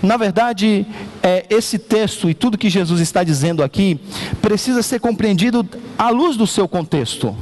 [0.01, 0.85] na verdade,
[1.21, 3.99] é, esse texto e tudo que Jesus está dizendo aqui
[4.41, 5.65] precisa ser compreendido
[5.97, 7.35] à luz do seu contexto.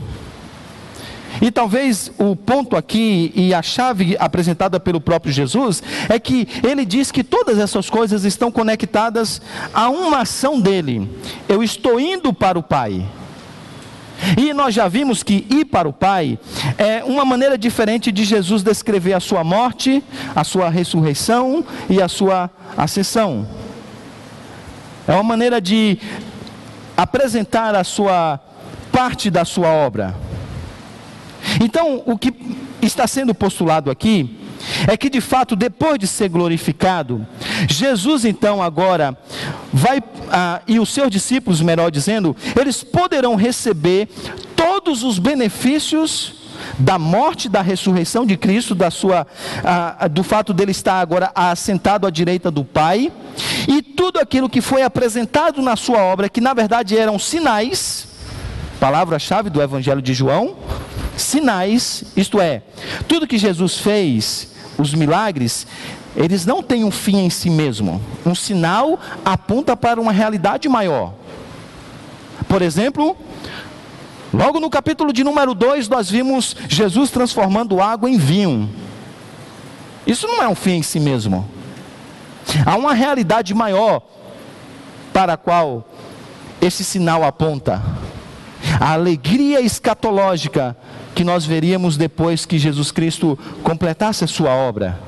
[1.41, 6.85] E talvez o ponto aqui e a chave apresentada pelo próprio Jesus é que ele
[6.85, 9.41] diz que todas essas coisas estão conectadas
[9.73, 11.09] a uma ação dele.
[11.47, 13.05] Eu estou indo para o Pai.
[14.37, 16.37] E nós já vimos que ir para o Pai
[16.77, 20.03] é uma maneira diferente de Jesus descrever a sua morte,
[20.35, 23.47] a sua ressurreição e a sua ascensão.
[25.07, 25.97] É uma maneira de
[26.97, 28.39] apresentar a sua
[28.91, 30.28] parte da sua obra.
[31.61, 32.33] Então, o que
[32.81, 34.37] está sendo postulado aqui
[34.87, 37.25] é que de fato, depois de ser glorificado,
[37.67, 39.17] Jesus então agora
[39.71, 44.07] vai, ah, e os seus discípulos, melhor dizendo, eles poderão receber
[44.55, 46.33] todos os benefícios
[46.77, 49.25] da morte, da ressurreição de Cristo, da sua,
[49.63, 53.11] ah, do fato dele estar agora assentado à direita do Pai,
[53.67, 58.07] e tudo aquilo que foi apresentado na sua obra, que na verdade eram sinais,
[58.79, 60.55] palavra-chave do Evangelho de João,
[61.21, 62.61] sinais, isto é,
[63.07, 65.67] tudo que Jesus fez, os milagres,
[66.15, 68.01] eles não têm um fim em si mesmo.
[68.25, 71.13] Um sinal aponta para uma realidade maior.
[72.47, 73.15] Por exemplo,
[74.33, 78.69] logo no capítulo de número 2, nós vimos Jesus transformando água em vinho.
[80.07, 81.47] Isso não é um fim em si mesmo.
[82.65, 84.01] Há uma realidade maior
[85.13, 85.87] para a qual
[86.61, 87.81] esse sinal aponta.
[88.79, 90.75] A alegria escatológica
[91.15, 94.99] que nós veríamos depois que Jesus Cristo completasse a sua obra.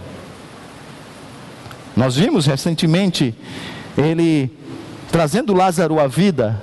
[1.95, 3.35] Nós vimos recentemente
[3.97, 4.51] ele
[5.11, 6.61] trazendo Lázaro à vida.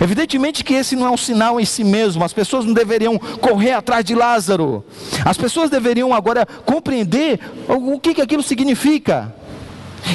[0.00, 3.72] Evidentemente que esse não é um sinal em si mesmo, as pessoas não deveriam correr
[3.72, 4.84] atrás de Lázaro,
[5.24, 9.32] as pessoas deveriam agora compreender o que, que aquilo significa.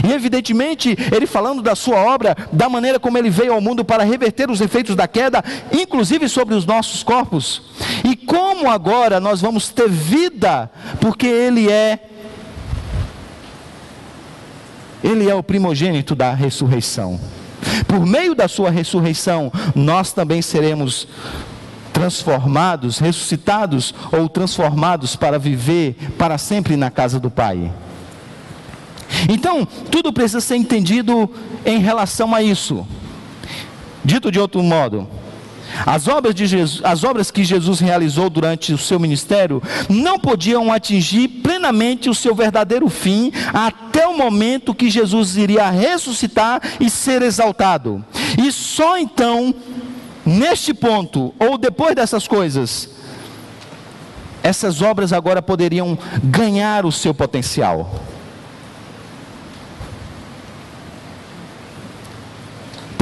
[0.07, 4.03] E evidentemente, ele falando da sua obra, da maneira como ele veio ao mundo para
[4.03, 7.61] reverter os efeitos da queda, inclusive sobre os nossos corpos.
[8.03, 10.69] E como agora nós vamos ter vida,
[10.99, 11.99] porque ele é
[15.03, 17.19] ele é o primogênito da ressurreição.
[17.87, 21.07] Por meio da sua ressurreição, nós também seremos
[21.93, 27.71] transformados, ressuscitados ou transformados para viver para sempre na casa do Pai.
[29.29, 31.29] Então, tudo precisa ser entendido
[31.65, 32.85] em relação a isso.
[34.03, 35.07] Dito de outro modo,
[35.85, 40.71] as obras, de Jesus, as obras que Jesus realizou durante o seu ministério não podiam
[40.71, 47.21] atingir plenamente o seu verdadeiro fim até o momento que Jesus iria ressuscitar e ser
[47.23, 48.05] exaltado.
[48.37, 49.53] E só então
[50.25, 52.89] neste ponto, ou depois dessas coisas,
[54.41, 58.03] essas obras agora poderiam ganhar o seu potencial.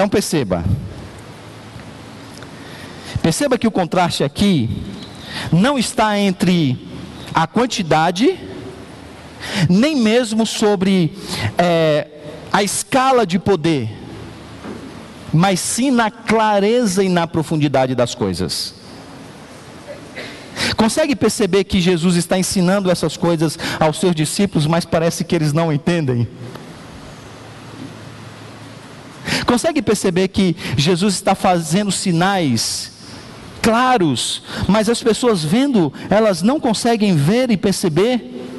[0.04, 0.66] Então perceba.
[3.22, 4.70] Perceba que o contraste aqui
[5.50, 6.78] não está entre
[7.34, 8.38] a quantidade,
[9.70, 11.18] nem mesmo sobre
[11.58, 12.06] é,
[12.52, 13.90] a escala de poder,
[15.32, 18.76] mas sim na clareza e na profundidade das coisas.
[20.76, 25.54] Consegue perceber que Jesus está ensinando essas coisas aos seus discípulos, mas parece que eles
[25.54, 26.28] não entendem?
[29.54, 32.92] Consegue perceber que Jesus está fazendo sinais
[33.62, 38.50] claros, mas as pessoas vendo, elas não conseguem ver e perceber?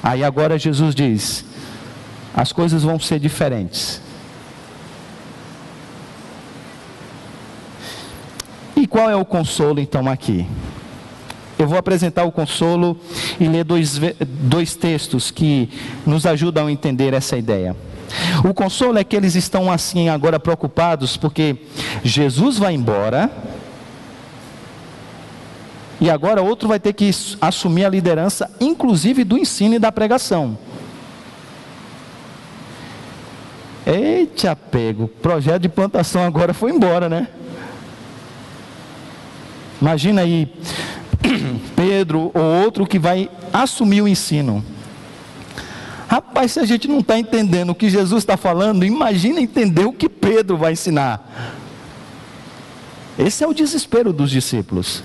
[0.00, 1.44] Aí agora Jesus diz:
[2.32, 4.00] as coisas vão ser diferentes.
[8.76, 10.46] E qual é o consolo então aqui?
[11.62, 12.98] Eu vou apresentar o consolo
[13.38, 15.70] e ler dois, dois textos que
[16.04, 17.76] nos ajudam a entender essa ideia.
[18.44, 21.56] O consolo é que eles estão assim agora preocupados porque
[22.02, 23.30] Jesus vai embora
[26.00, 27.08] e agora outro vai ter que
[27.40, 30.58] assumir a liderança, inclusive do ensino e da pregação.
[33.86, 37.28] Eita, pego, projeto de plantação agora foi embora, né?
[39.80, 40.52] Imagina aí
[41.76, 44.64] Pedro ou outro que vai assumir o ensino.
[46.08, 49.92] Rapaz, se a gente não está entendendo o que Jesus está falando, imagina entender o
[49.92, 51.26] que Pedro vai ensinar.
[53.18, 55.02] Esse é o desespero dos discípulos.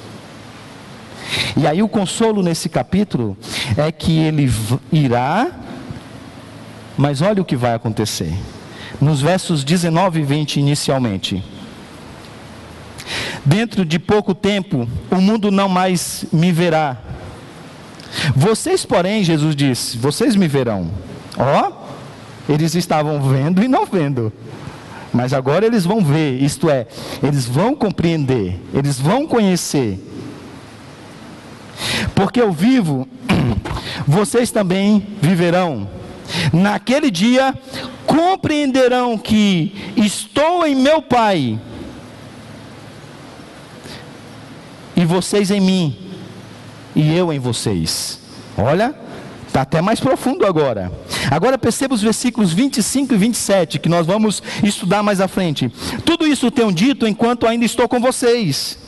[1.55, 3.37] E aí o consolo nesse capítulo
[3.77, 4.51] é que ele
[4.91, 5.51] irá,
[6.97, 8.33] mas olha o que vai acontecer.
[8.99, 11.43] Nos versos 19 e 20 inicialmente.
[13.47, 16.97] Dentro de pouco tempo, o mundo não mais me verá.
[18.35, 20.91] Vocês, porém, Jesus disse: Vocês me verão.
[21.37, 24.33] Ó, oh, eles estavam vendo e não vendo.
[25.13, 26.87] Mas agora eles vão ver, isto é,
[27.23, 29.97] eles vão compreender, eles vão conhecer.
[32.13, 33.07] Porque eu vivo,
[34.05, 35.87] vocês também viverão.
[36.51, 37.55] Naquele dia
[38.05, 41.57] compreenderão que estou em meu Pai
[44.97, 45.95] e vocês em mim,
[46.95, 48.19] e eu em vocês.
[48.57, 48.95] Olha,
[49.45, 50.91] está até mais profundo agora.
[51.29, 55.71] Agora perceba os versículos 25 e 27, que nós vamos estudar mais à frente.
[56.03, 58.79] Tudo isso tenho dito enquanto ainda estou com vocês.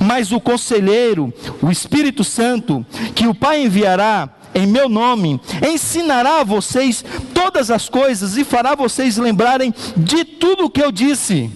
[0.00, 6.44] Mas o conselheiro, o Espírito Santo, que o Pai enviará em meu nome, ensinará a
[6.44, 7.04] vocês
[7.34, 11.50] todas as coisas e fará vocês lembrarem de tudo o que eu disse.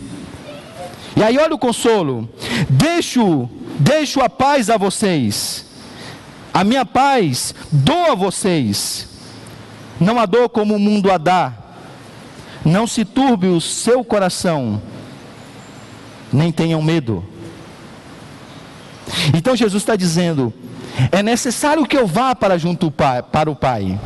[1.16, 2.28] E aí olha o consolo.
[2.68, 3.48] Deixo
[3.82, 5.66] Deixo a paz a vocês.
[6.54, 9.08] A minha paz dou a vocês.
[9.98, 11.52] Não a dou como o mundo a dá.
[12.64, 14.80] Não se turbe o seu coração.
[16.32, 17.24] Nem tenham medo.
[19.34, 20.52] Então Jesus está dizendo:
[21.10, 23.98] é necessário que eu vá para junto para o Pai.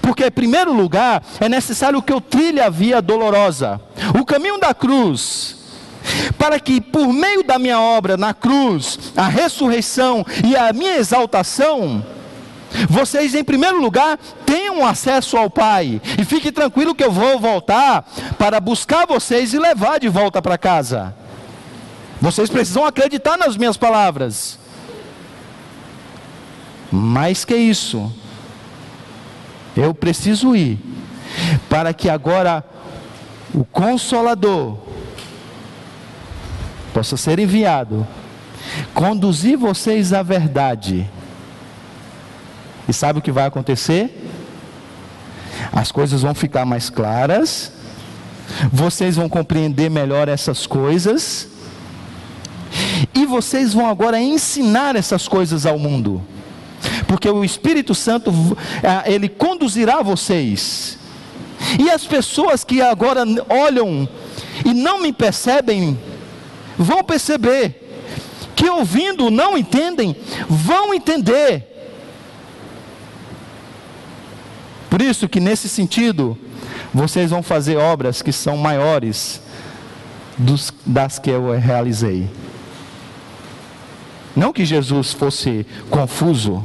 [0.00, 3.80] Porque, em primeiro lugar, é necessário que eu trilhe a via dolorosa.
[4.20, 5.59] O caminho da cruz
[6.38, 12.04] para que por meio da minha obra na cruz, a ressurreição e a minha exaltação,
[12.88, 16.00] vocês em primeiro lugar tenham acesso ao Pai.
[16.18, 20.56] E fique tranquilo que eu vou voltar para buscar vocês e levar de volta para
[20.56, 21.14] casa.
[22.20, 24.58] Vocês precisam acreditar nas minhas palavras.
[26.92, 28.12] Mais que isso,
[29.76, 30.78] eu preciso ir
[31.68, 32.64] para que agora
[33.54, 34.78] o Consolador,
[36.90, 38.06] possa ser enviado,
[38.94, 41.08] conduzir vocês à verdade.
[42.88, 44.28] E sabe o que vai acontecer?
[45.72, 47.72] As coisas vão ficar mais claras,
[48.72, 51.48] vocês vão compreender melhor essas coisas,
[53.14, 56.22] e vocês vão agora ensinar essas coisas ao mundo,
[57.06, 58.32] porque o Espírito Santo,
[58.82, 60.98] eh, ele conduzirá vocês,
[61.78, 64.08] e as pessoas que agora olham
[64.64, 65.98] e não me percebem,
[66.80, 67.74] vão perceber,
[68.56, 70.16] que ouvindo não entendem,
[70.48, 71.66] vão entender.
[74.88, 76.36] Por isso que nesse sentido,
[76.92, 79.40] vocês vão fazer obras que são maiores
[80.36, 82.28] dos, das que eu realizei.
[84.34, 86.64] Não que Jesus fosse confuso,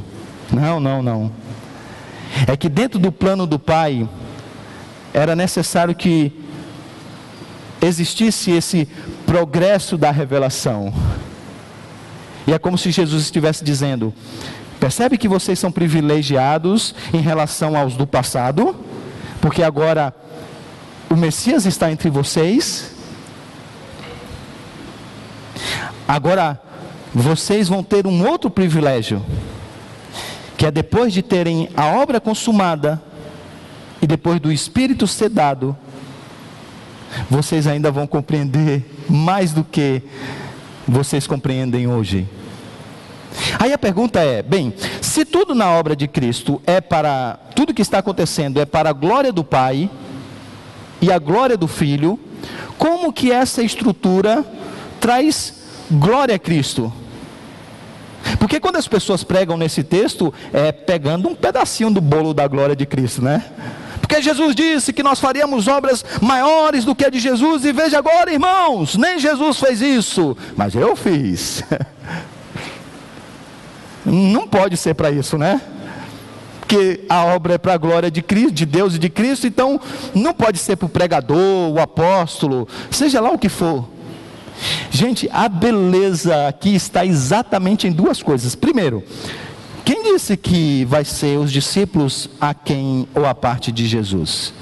[0.50, 1.32] não, não, não.
[2.46, 4.08] É que dentro do plano do Pai,
[5.12, 6.32] era necessário que
[7.80, 8.88] existisse esse
[9.26, 10.94] progresso da revelação.
[12.46, 14.14] E é como se Jesus estivesse dizendo:
[14.78, 18.76] percebe que vocês são privilegiados em relação aos do passado,
[19.40, 20.14] porque agora
[21.10, 22.92] o Messias está entre vocês.
[26.06, 26.60] Agora
[27.12, 29.24] vocês vão ter um outro privilégio,
[30.56, 33.02] que é depois de terem a obra consumada
[34.00, 35.76] e depois do Espírito ser dado,
[37.28, 40.02] vocês ainda vão compreender mais do que
[40.86, 42.26] vocês compreendem hoje.
[43.58, 47.82] Aí a pergunta é: bem, se tudo na obra de Cristo é para, tudo que
[47.82, 49.90] está acontecendo é para a glória do Pai
[51.00, 52.18] e a glória do Filho,
[52.78, 54.44] como que essa estrutura
[55.00, 55.54] traz
[55.90, 56.92] glória a Cristo?
[58.38, 62.74] Porque quando as pessoas pregam nesse texto, é pegando um pedacinho do bolo da glória
[62.74, 63.44] de Cristo, né?
[64.06, 67.98] Porque Jesus disse que nós faríamos obras maiores do que a de Jesus, e veja
[67.98, 71.64] agora, irmãos, nem Jesus fez isso, mas eu fiz.
[74.06, 75.60] Não pode ser para isso, né?
[76.60, 79.80] Porque a obra é para a glória de Cristo, de Deus e de Cristo, então
[80.14, 83.88] não pode ser para o pregador, o apóstolo, seja lá o que for.
[84.90, 88.54] Gente, a beleza aqui está exatamente em duas coisas.
[88.54, 89.04] Primeiro,
[89.86, 94.52] quem disse que vai ser os discípulos a quem ou a parte de Jesus?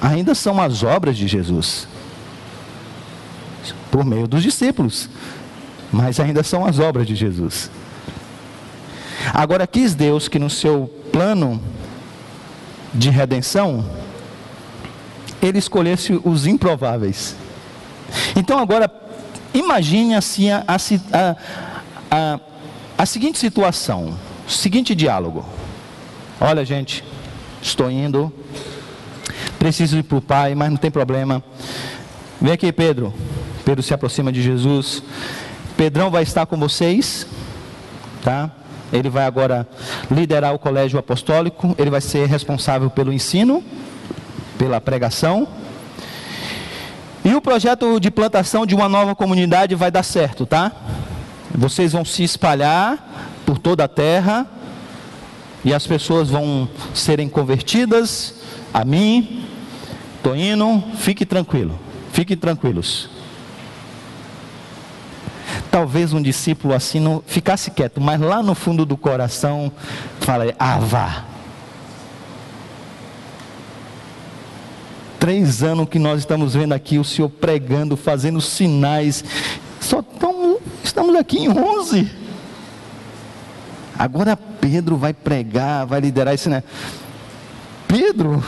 [0.00, 1.88] Ainda são as obras de Jesus,
[3.90, 5.10] por meio dos discípulos,
[5.90, 7.68] mas ainda são as obras de Jesus.
[9.34, 11.60] Agora, quis Deus que no seu plano
[12.94, 13.84] de redenção,
[15.42, 17.34] ele escolhesse os improváveis.
[18.36, 18.88] Então agora,
[19.52, 21.36] imagine assim a, a,
[22.12, 22.40] a,
[23.00, 24.14] a seguinte situação,
[24.46, 25.42] seguinte diálogo.
[26.38, 27.02] Olha, gente,
[27.62, 28.30] estou indo,
[29.58, 31.42] preciso ir para o Pai, mas não tem problema.
[32.38, 33.14] Vem aqui, Pedro.
[33.64, 35.02] Pedro se aproxima de Jesus.
[35.78, 37.26] Pedrão vai estar com vocês,
[38.22, 38.50] tá?
[38.92, 39.66] Ele vai agora
[40.10, 41.74] liderar o colégio apostólico.
[41.78, 43.64] Ele vai ser responsável pelo ensino,
[44.58, 45.48] pela pregação
[47.22, 50.72] e o projeto de plantação de uma nova comunidade vai dar certo, tá?
[51.54, 54.46] Vocês vão se espalhar por toda a terra
[55.64, 58.34] e as pessoas vão serem convertidas
[58.72, 59.44] a mim.
[60.16, 61.78] Estou indo, fique tranquilo,
[62.12, 63.08] fiquem tranquilos.
[65.70, 69.72] Talvez um discípulo assim não ficasse quieto, mas lá no fundo do coração
[70.20, 71.24] fala: Ah, vá,
[75.20, 79.22] Três anos que nós estamos vendo aqui o Senhor pregando, fazendo sinais.
[79.78, 80.39] Só tão,
[80.90, 82.10] estamos aqui em onze.
[83.98, 86.48] Agora Pedro vai pregar, vai liderar esse.
[86.48, 86.62] Né?
[87.86, 88.42] Pedro,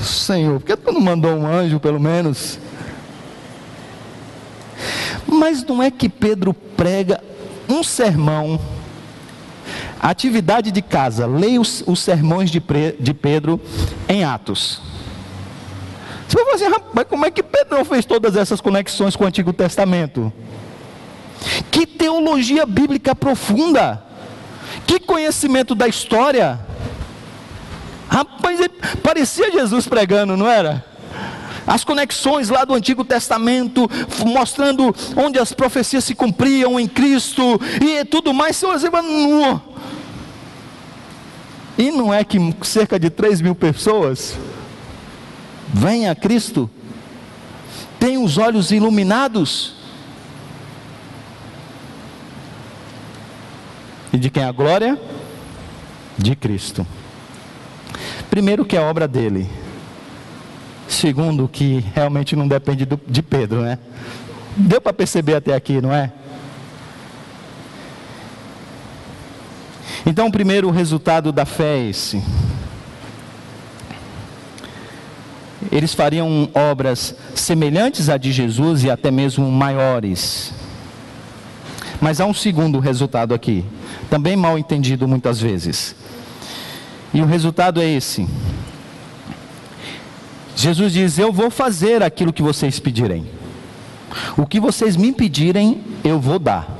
[0.00, 2.58] Senhor, por que tu não mandou um anjo pelo menos?
[5.26, 7.22] Mas não é que Pedro prega
[7.68, 8.60] um sermão.
[10.00, 12.60] Atividade de casa, leia os, os sermões de,
[12.98, 13.60] de Pedro
[14.08, 14.80] em Atos.
[16.26, 19.26] Você vai falar assim, rapaz, como é que Pedro fez todas essas conexões com o
[19.26, 20.32] Antigo Testamento?
[21.70, 24.02] Que teologia bíblica profunda!
[24.86, 26.60] Que conhecimento da história!
[28.08, 28.60] Rapaz,
[29.02, 30.84] parecia Jesus pregando, não era?
[31.66, 33.88] As conexões lá do Antigo Testamento,
[34.26, 38.60] mostrando onde as profecias se cumpriam em Cristo e tudo mais.
[38.60, 39.62] Você vai, nu.
[41.78, 44.36] E não é que cerca de 3 mil pessoas
[45.72, 46.68] Venha Cristo.
[47.98, 49.74] Tem os olhos iluminados.
[54.12, 54.98] E de quem é a glória?
[56.18, 56.86] De Cristo.
[58.28, 59.48] Primeiro, que é obra dele.
[60.88, 63.78] Segundo, que realmente não depende do, de Pedro, né?
[64.56, 66.12] Deu para perceber até aqui, não é?
[70.04, 72.22] Então, o primeiro resultado da fé é esse.
[75.70, 80.52] eles fariam obras semelhantes à de Jesus e até mesmo maiores.
[82.00, 83.64] Mas há um segundo resultado aqui,
[84.10, 85.94] também mal entendido muitas vezes.
[87.14, 88.28] E o resultado é esse.
[90.56, 93.24] Jesus diz: Eu vou fazer aquilo que vocês pedirem.
[94.36, 96.76] O que vocês me pedirem, eu vou dar.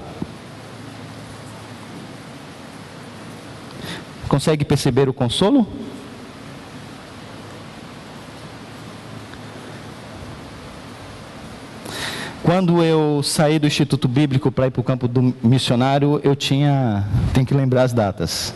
[4.29, 5.67] Consegue perceber o consolo?
[12.43, 17.07] Quando eu saí do Instituto Bíblico para ir para o campo do missionário, eu tinha,
[17.35, 18.55] tem que lembrar as datas.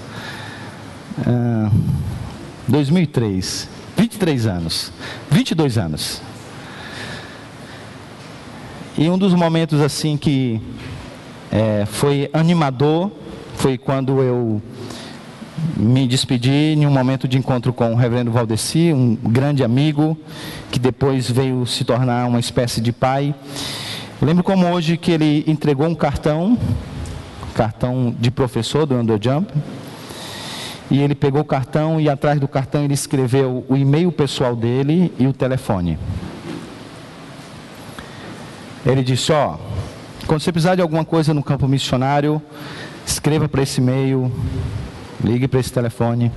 [1.18, 1.70] Uh,
[2.66, 3.68] 2003.
[3.96, 4.92] 23 anos.
[5.30, 6.22] 22 anos.
[8.96, 10.60] E um dos momentos assim que
[11.52, 13.10] é, foi animador
[13.56, 14.62] foi quando eu
[15.76, 20.18] me despedi em um momento de encontro com o reverendo Valdeci, um grande amigo,
[20.70, 23.34] que depois veio se tornar uma espécie de pai.
[24.20, 26.58] Lembro como hoje que ele entregou um cartão,
[27.54, 29.48] cartão de professor do Underjump,
[30.90, 35.12] e ele pegou o cartão e atrás do cartão ele escreveu o e-mail pessoal dele
[35.18, 35.98] e o telefone.
[38.84, 39.56] Ele disse: Ó,
[40.26, 42.40] quando você precisar de alguma coisa no campo missionário,
[43.06, 44.30] escreva para esse e-mail,
[45.24, 46.30] ligue para esse telefone.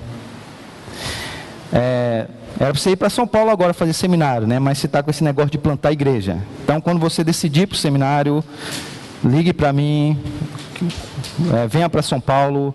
[1.71, 2.27] É,
[2.59, 4.57] era para você ir para São Paulo agora fazer seminário, né?
[4.57, 6.37] Mas você está com esse negócio de plantar igreja.
[6.63, 8.43] Então, quando você decidir para o seminário,
[9.23, 10.17] ligue para mim,
[11.53, 12.73] é, venha para São Paulo.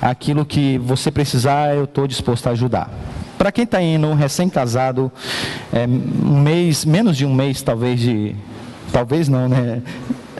[0.00, 2.90] Aquilo que você precisar, eu estou disposto a ajudar.
[3.38, 5.12] Para quem está indo recém-casado,
[5.72, 8.34] é, um mês, menos de um mês talvez de
[8.92, 9.82] talvez não, né?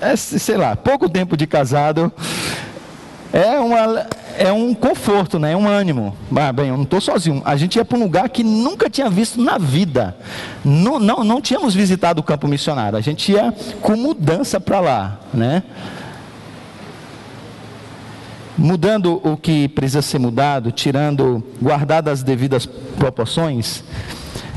[0.01, 2.13] É, sei lá, pouco tempo de casado
[3.33, 4.07] é, uma,
[4.37, 5.53] é um conforto, né?
[5.53, 6.17] É um ânimo.
[6.35, 7.43] Ah, bem, eu não estou sozinho.
[7.45, 10.17] A gente ia para um lugar que nunca tinha visto na vida.
[10.65, 12.99] Não, não, não tínhamos visitado o campo missionário.
[12.99, 15.63] A gente ia com mudança para lá, né?
[18.57, 23.83] Mudando o que precisa ser mudado, tirando, guardadas as devidas proporções,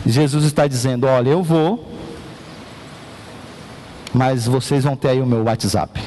[0.05, 1.91] Jesus está dizendo: Olha, eu vou,
[4.13, 6.01] mas vocês vão ter aí o meu WhatsApp.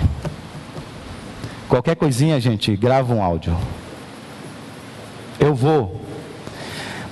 [1.68, 3.54] Qualquer coisinha, gente, grava um áudio.
[5.38, 6.00] Eu vou,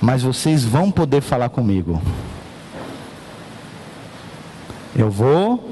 [0.01, 2.01] mas vocês vão poder falar comigo.
[4.95, 5.63] Eu vou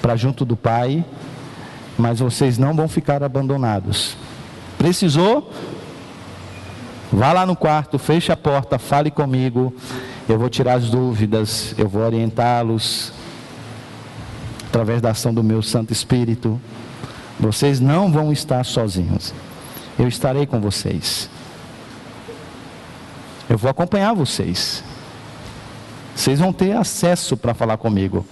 [0.00, 1.04] para junto do Pai,
[1.98, 4.16] mas vocês não vão ficar abandonados.
[4.78, 5.50] Precisou?
[7.12, 9.74] Vá lá no quarto, feche a porta, fale comigo.
[10.28, 13.12] Eu vou tirar as dúvidas, eu vou orientá-los,
[14.68, 16.60] através da ação do meu Santo Espírito.
[17.40, 19.32] Vocês não vão estar sozinhos.
[19.98, 21.28] Eu estarei com vocês.
[23.48, 24.84] Eu vou acompanhar vocês.
[26.14, 28.26] Vocês vão ter acesso para falar comigo.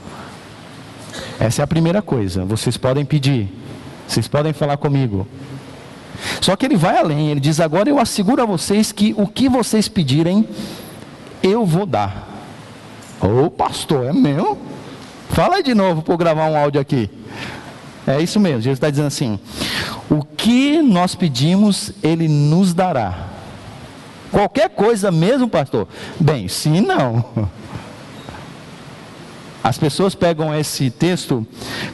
[1.41, 2.45] Essa é a primeira coisa.
[2.45, 3.49] Vocês podem pedir.
[4.07, 5.27] Vocês podem falar comigo.
[6.43, 7.31] Só que ele vai além.
[7.31, 10.47] Ele diz: Agora eu asseguro a vocês que o que vocês pedirem,
[11.43, 12.29] eu vou dar.
[13.23, 14.59] Ô oh, pastor, é meu?
[15.31, 17.11] Fala de novo para gravar um áudio aqui.
[18.09, 19.39] É isso mesmo, Jesus está dizendo assim:
[20.09, 23.27] o que nós pedimos, Ele nos dará.
[24.33, 25.87] Qualquer coisa mesmo, pastor?
[26.19, 27.23] Bem, sim, não.
[29.63, 31.47] As pessoas pegam esse texto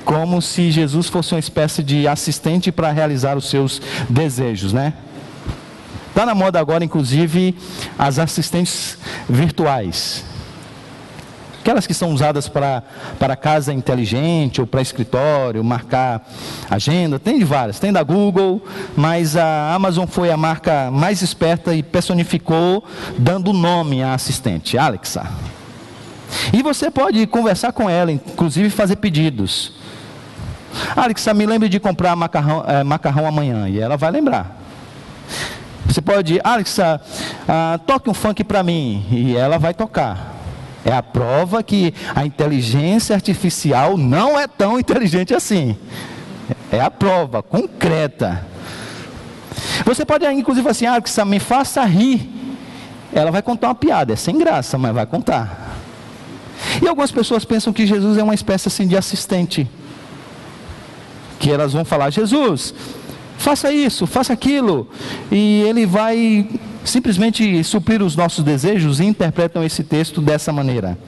[0.05, 4.93] como se Jesus fosse uma espécie de assistente para realizar os seus desejos, né?
[6.11, 7.57] Está na moda agora, inclusive,
[7.99, 8.97] as assistentes
[9.29, 10.25] virtuais.
[11.65, 12.83] Aquelas que são usadas para,
[13.19, 16.21] para casa inteligente ou para escritório, marcar
[16.69, 18.63] agenda, tem de várias, tem da Google,
[18.95, 22.85] mas a Amazon foi a marca mais esperta e personificou,
[23.17, 25.27] dando nome à assistente, Alexa.
[26.53, 29.73] E você pode conversar com ela, inclusive fazer pedidos.
[30.95, 34.61] Alexa, me lembre de comprar macarrão, é, macarrão amanhã, e ela vai lembrar.
[35.87, 37.01] Você pode, Alexa,
[37.49, 40.34] ah, toque um funk para mim, e ela vai tocar.
[40.85, 45.77] É a prova que a inteligência artificial não é tão inteligente assim.
[46.71, 48.47] É a prova concreta.
[49.85, 52.31] Você pode, inclusive, assim, ah, que me faça rir.
[53.13, 55.77] Ela vai contar uma piada, é sem graça, mas vai contar.
[56.83, 59.69] E algumas pessoas pensam que Jesus é uma espécie assim de assistente.
[61.39, 62.75] Que elas vão falar, Jesus,
[63.39, 64.89] faça isso, faça aquilo.
[65.31, 66.49] E ele vai
[66.85, 70.99] simplesmente suprir os nossos desejos e interpretam esse texto dessa maneira.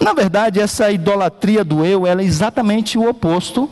[0.00, 3.70] Na verdade, essa idolatria do eu, é exatamente o oposto,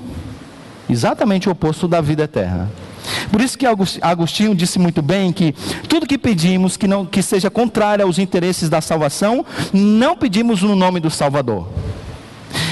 [0.89, 2.71] exatamente o oposto da vida eterna.
[3.31, 3.67] Por isso que
[4.03, 5.53] Agostinho disse muito bem que
[5.89, 10.77] tudo que pedimos que não que seja contrário aos interesses da salvação, não pedimos no
[10.77, 11.69] nome do Salvador.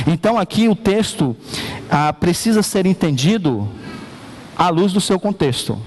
[0.06, 1.34] Então aqui o texto
[1.90, 3.68] ah, precisa ser entendido
[4.56, 5.78] à luz do seu contexto.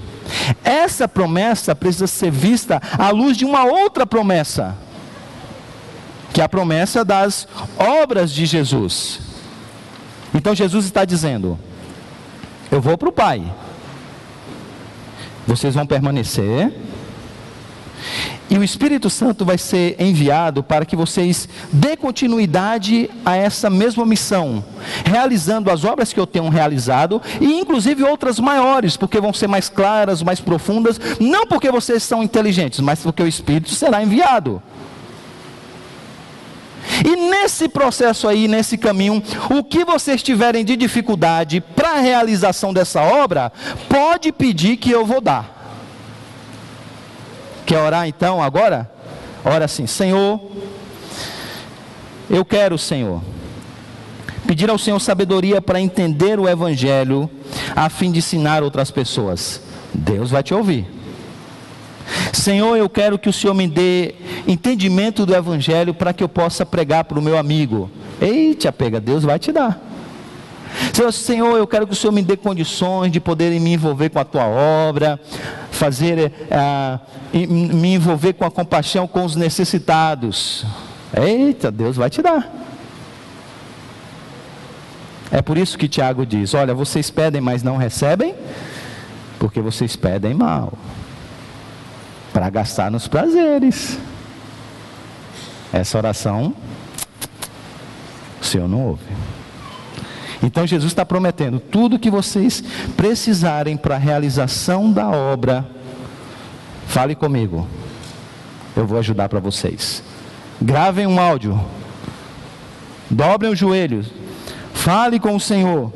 [0.64, 4.76] Essa promessa precisa ser vista à luz de uma outra promessa,
[6.34, 9.20] que é a promessa das obras de Jesus.
[10.34, 11.60] Então Jesus está dizendo:
[12.72, 13.52] Eu vou para o Pai,
[15.48, 16.72] vocês vão permanecer,
[18.50, 24.06] E o Espírito Santo vai ser enviado para que vocês dê continuidade a essa mesma
[24.06, 24.64] missão,
[25.06, 29.70] realizando as obras que eu tenho realizado e inclusive outras maiores, porque vão ser mais
[29.70, 34.62] claras, mais profundas, não porque vocês são inteligentes, mas porque o Espírito será enviado.
[37.06, 42.74] E nesse processo aí, nesse caminho, o que vocês tiverem de dificuldade para a realização
[42.74, 43.52] dessa obra,
[43.88, 45.59] pode pedir que eu vou dar.
[47.70, 48.90] Quer orar então agora?
[49.46, 50.42] Ora assim, Senhor,
[52.28, 53.22] eu quero, Senhor,
[54.48, 57.30] pedir ao Senhor sabedoria para entender o Evangelho,
[57.76, 59.62] a fim de ensinar outras pessoas.
[59.94, 60.88] Deus vai te ouvir.
[62.34, 64.16] Senhor, eu quero que o Senhor me dê
[64.48, 67.88] entendimento do Evangelho para que eu possa pregar para o meu amigo.
[68.20, 69.80] Eita, pega, Deus vai te dar.
[71.12, 74.26] Senhor, eu quero que o Senhor me dê condições de poder me envolver com a
[74.26, 75.20] tua obra,
[75.72, 77.00] fazer, uh,
[77.34, 80.66] me envolver com a compaixão com os necessitados.
[81.14, 82.52] Eita, Deus vai te dar.
[85.32, 88.36] É por isso que Tiago diz: Olha, vocês pedem, mas não recebem,
[89.38, 90.74] porque vocês pedem mal
[92.34, 93.98] para gastar nos prazeres.
[95.72, 96.54] Essa oração,
[98.42, 99.04] o Senhor não ouve.
[100.42, 102.64] Então Jesus está prometendo: tudo que vocês
[102.96, 105.70] precisarem para a realização da obra,
[106.88, 107.68] fale comigo,
[108.76, 110.04] eu vou ajudar para vocês.
[110.62, 111.60] Gravem um áudio,
[113.10, 114.08] dobrem os joelhos,
[114.74, 115.92] fale com o Senhor,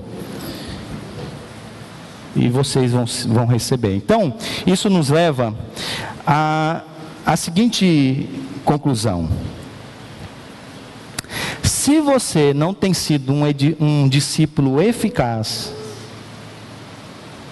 [2.36, 3.96] e vocês vão, vão receber.
[3.96, 4.34] Então,
[4.66, 5.54] isso nos leva
[6.26, 6.82] a,
[7.26, 8.30] a seguinte
[8.66, 9.30] conclusão.
[11.84, 13.44] Se você não tem sido um,
[13.78, 15.76] um discípulo eficaz,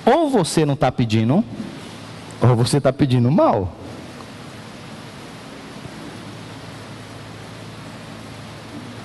[0.06, 1.44] ou você não está pedindo,
[2.40, 3.76] ou você está pedindo mal.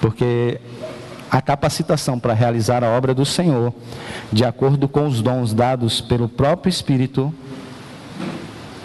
[0.01, 0.61] Porque
[1.29, 3.74] a capacitação para realizar a obra do Senhor,
[4.33, 7.35] de acordo com os dons dados pelo próprio Espírito,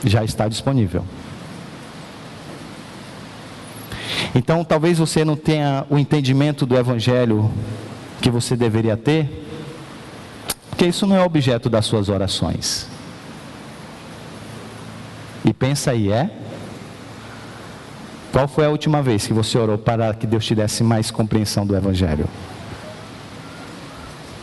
[0.03, 1.05] já está disponível.
[4.33, 7.51] Então, talvez você não tenha o entendimento do Evangelho
[8.21, 9.29] que você deveria ter,
[10.69, 12.87] porque isso não é objeto das suas orações.
[15.43, 16.29] E pensa aí, é?
[18.31, 21.65] Qual foi a última vez que você orou para que Deus te desse mais compreensão
[21.65, 22.25] do Evangelho?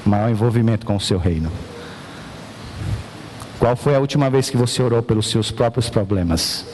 [0.05, 1.51] Maior envolvimento com o seu reino.
[3.59, 6.67] Qual foi a última vez que você orou pelos seus próprios problemas?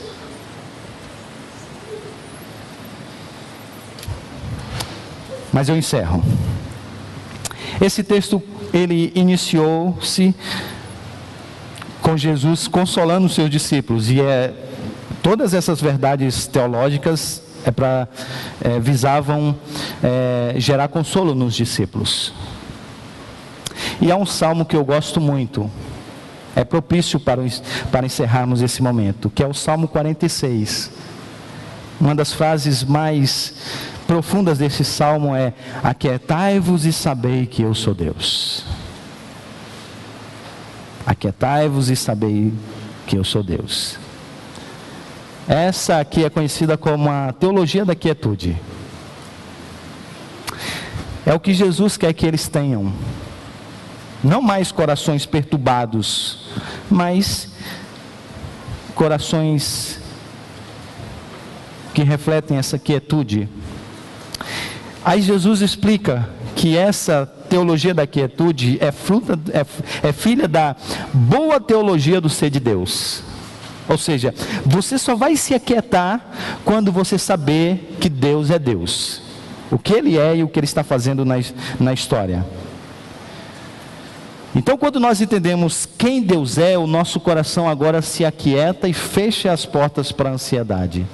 [5.55, 6.21] Mas eu encerro.
[7.79, 8.43] Esse texto
[8.73, 10.35] ele iniciou-se
[12.01, 14.53] com Jesus consolando os seus discípulos e é
[15.23, 18.05] todas essas verdades teológicas é para
[18.61, 19.55] é, visavam
[20.03, 22.33] é, gerar consolo nos discípulos.
[24.01, 25.71] E há um salmo que eu gosto muito,
[26.53, 27.41] é propício para,
[27.89, 30.91] para encerrarmos esse momento, que é o Salmo 46.
[31.97, 33.53] Uma das frases mais
[34.07, 35.53] profundas desse salmo é:
[35.83, 38.65] Aquietai-vos e sabei que eu sou Deus.
[41.05, 42.53] Aquietai-vos e sabei
[43.05, 43.97] que eu sou Deus.
[45.47, 48.59] Essa aqui é conhecida como a teologia da quietude.
[51.25, 52.91] É o que Jesus quer que eles tenham
[54.23, 56.49] não mais corações perturbados,
[56.89, 57.49] mas
[58.95, 59.99] corações
[61.93, 63.47] que refletem essa quietude.
[65.03, 70.75] Aí Jesus explica que essa teologia da quietude é, fruta, é, é filha da
[71.13, 73.21] boa teologia do ser de Deus.
[73.87, 74.33] Ou seja,
[74.65, 76.19] você só vai se aquietar
[76.63, 79.21] quando você saber que Deus é Deus.
[79.69, 81.35] O que Ele é e o que Ele está fazendo na,
[81.79, 82.45] na história.
[84.55, 89.51] Então, quando nós entendemos quem Deus é, o nosso coração agora se aquieta e fecha
[89.51, 91.05] as portas para a ansiedade.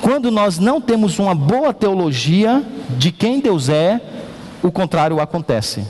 [0.00, 2.62] Quando nós não temos uma boa teologia
[2.96, 4.00] de quem Deus é,
[4.62, 5.84] o contrário acontece.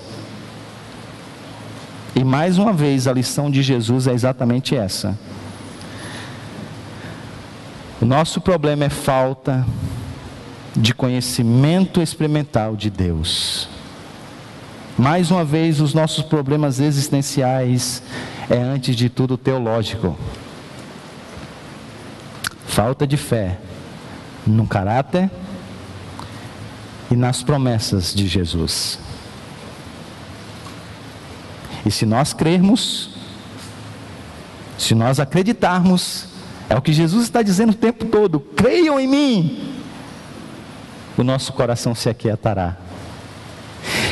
[2.14, 5.16] E mais uma vez, a lição de Jesus é exatamente essa.
[8.00, 9.64] O nosso problema é falta
[10.76, 13.68] de conhecimento experimental de Deus.
[14.96, 18.02] Mais uma vez, os nossos problemas existenciais
[18.50, 20.18] é antes de tudo teológico.
[22.66, 23.58] Falta de fé
[24.48, 25.30] no caráter
[27.10, 28.98] e nas promessas de Jesus.
[31.86, 33.10] E se nós crermos,
[34.76, 36.28] se nós acreditarmos,
[36.70, 39.74] É o que Jesus está dizendo o tempo todo: creiam em mim.
[41.16, 42.76] O nosso coração se aquietará.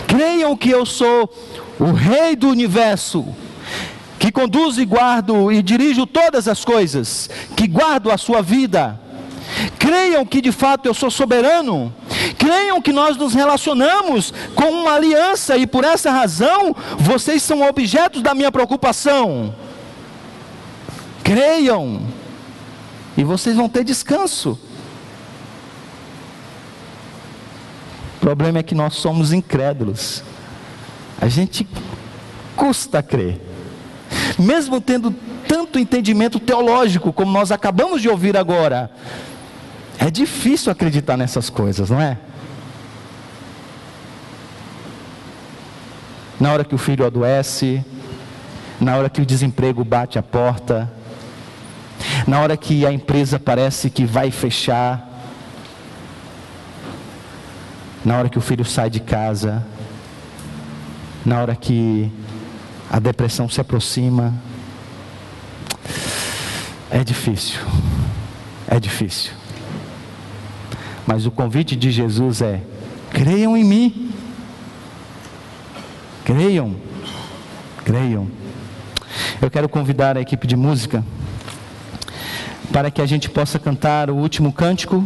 [0.07, 1.33] Creiam que eu sou
[1.79, 3.27] o Rei do universo,
[4.19, 8.99] que conduzo e guardo e dirijo todas as coisas, que guardo a sua vida.
[9.87, 11.95] Creiam que de fato eu sou soberano.
[12.37, 18.21] Creiam que nós nos relacionamos com uma aliança e por essa razão vocês são objetos
[18.21, 19.55] da minha preocupação.
[21.23, 22.03] Creiam
[23.17, 24.59] e vocês vão ter descanso.
[28.17, 30.25] O problema é que nós somos incrédulos.
[31.21, 31.65] A gente
[32.57, 33.41] custa crer.
[34.37, 35.15] Mesmo tendo
[35.47, 38.91] tanto entendimento teológico como nós acabamos de ouvir agora,
[39.99, 42.19] é difícil acreditar nessas coisas, não é?
[46.39, 47.85] Na hora que o filho adoece,
[48.81, 50.91] na hora que o desemprego bate a porta,
[52.27, 55.03] na hora que a empresa parece que vai fechar,
[58.05, 59.65] na hora que o filho sai de casa,
[61.25, 62.13] na hora que
[62.91, 64.35] a depressão se aproxima,
[66.91, 67.61] é difícil,
[68.69, 69.46] é difícil.
[71.07, 72.61] Mas o convite de Jesus é:
[73.11, 74.11] creiam em mim,
[76.25, 76.75] creiam,
[77.85, 78.29] creiam.
[79.41, 81.05] Eu quero convidar a equipe de música
[82.73, 85.05] para que a gente possa cantar o último cântico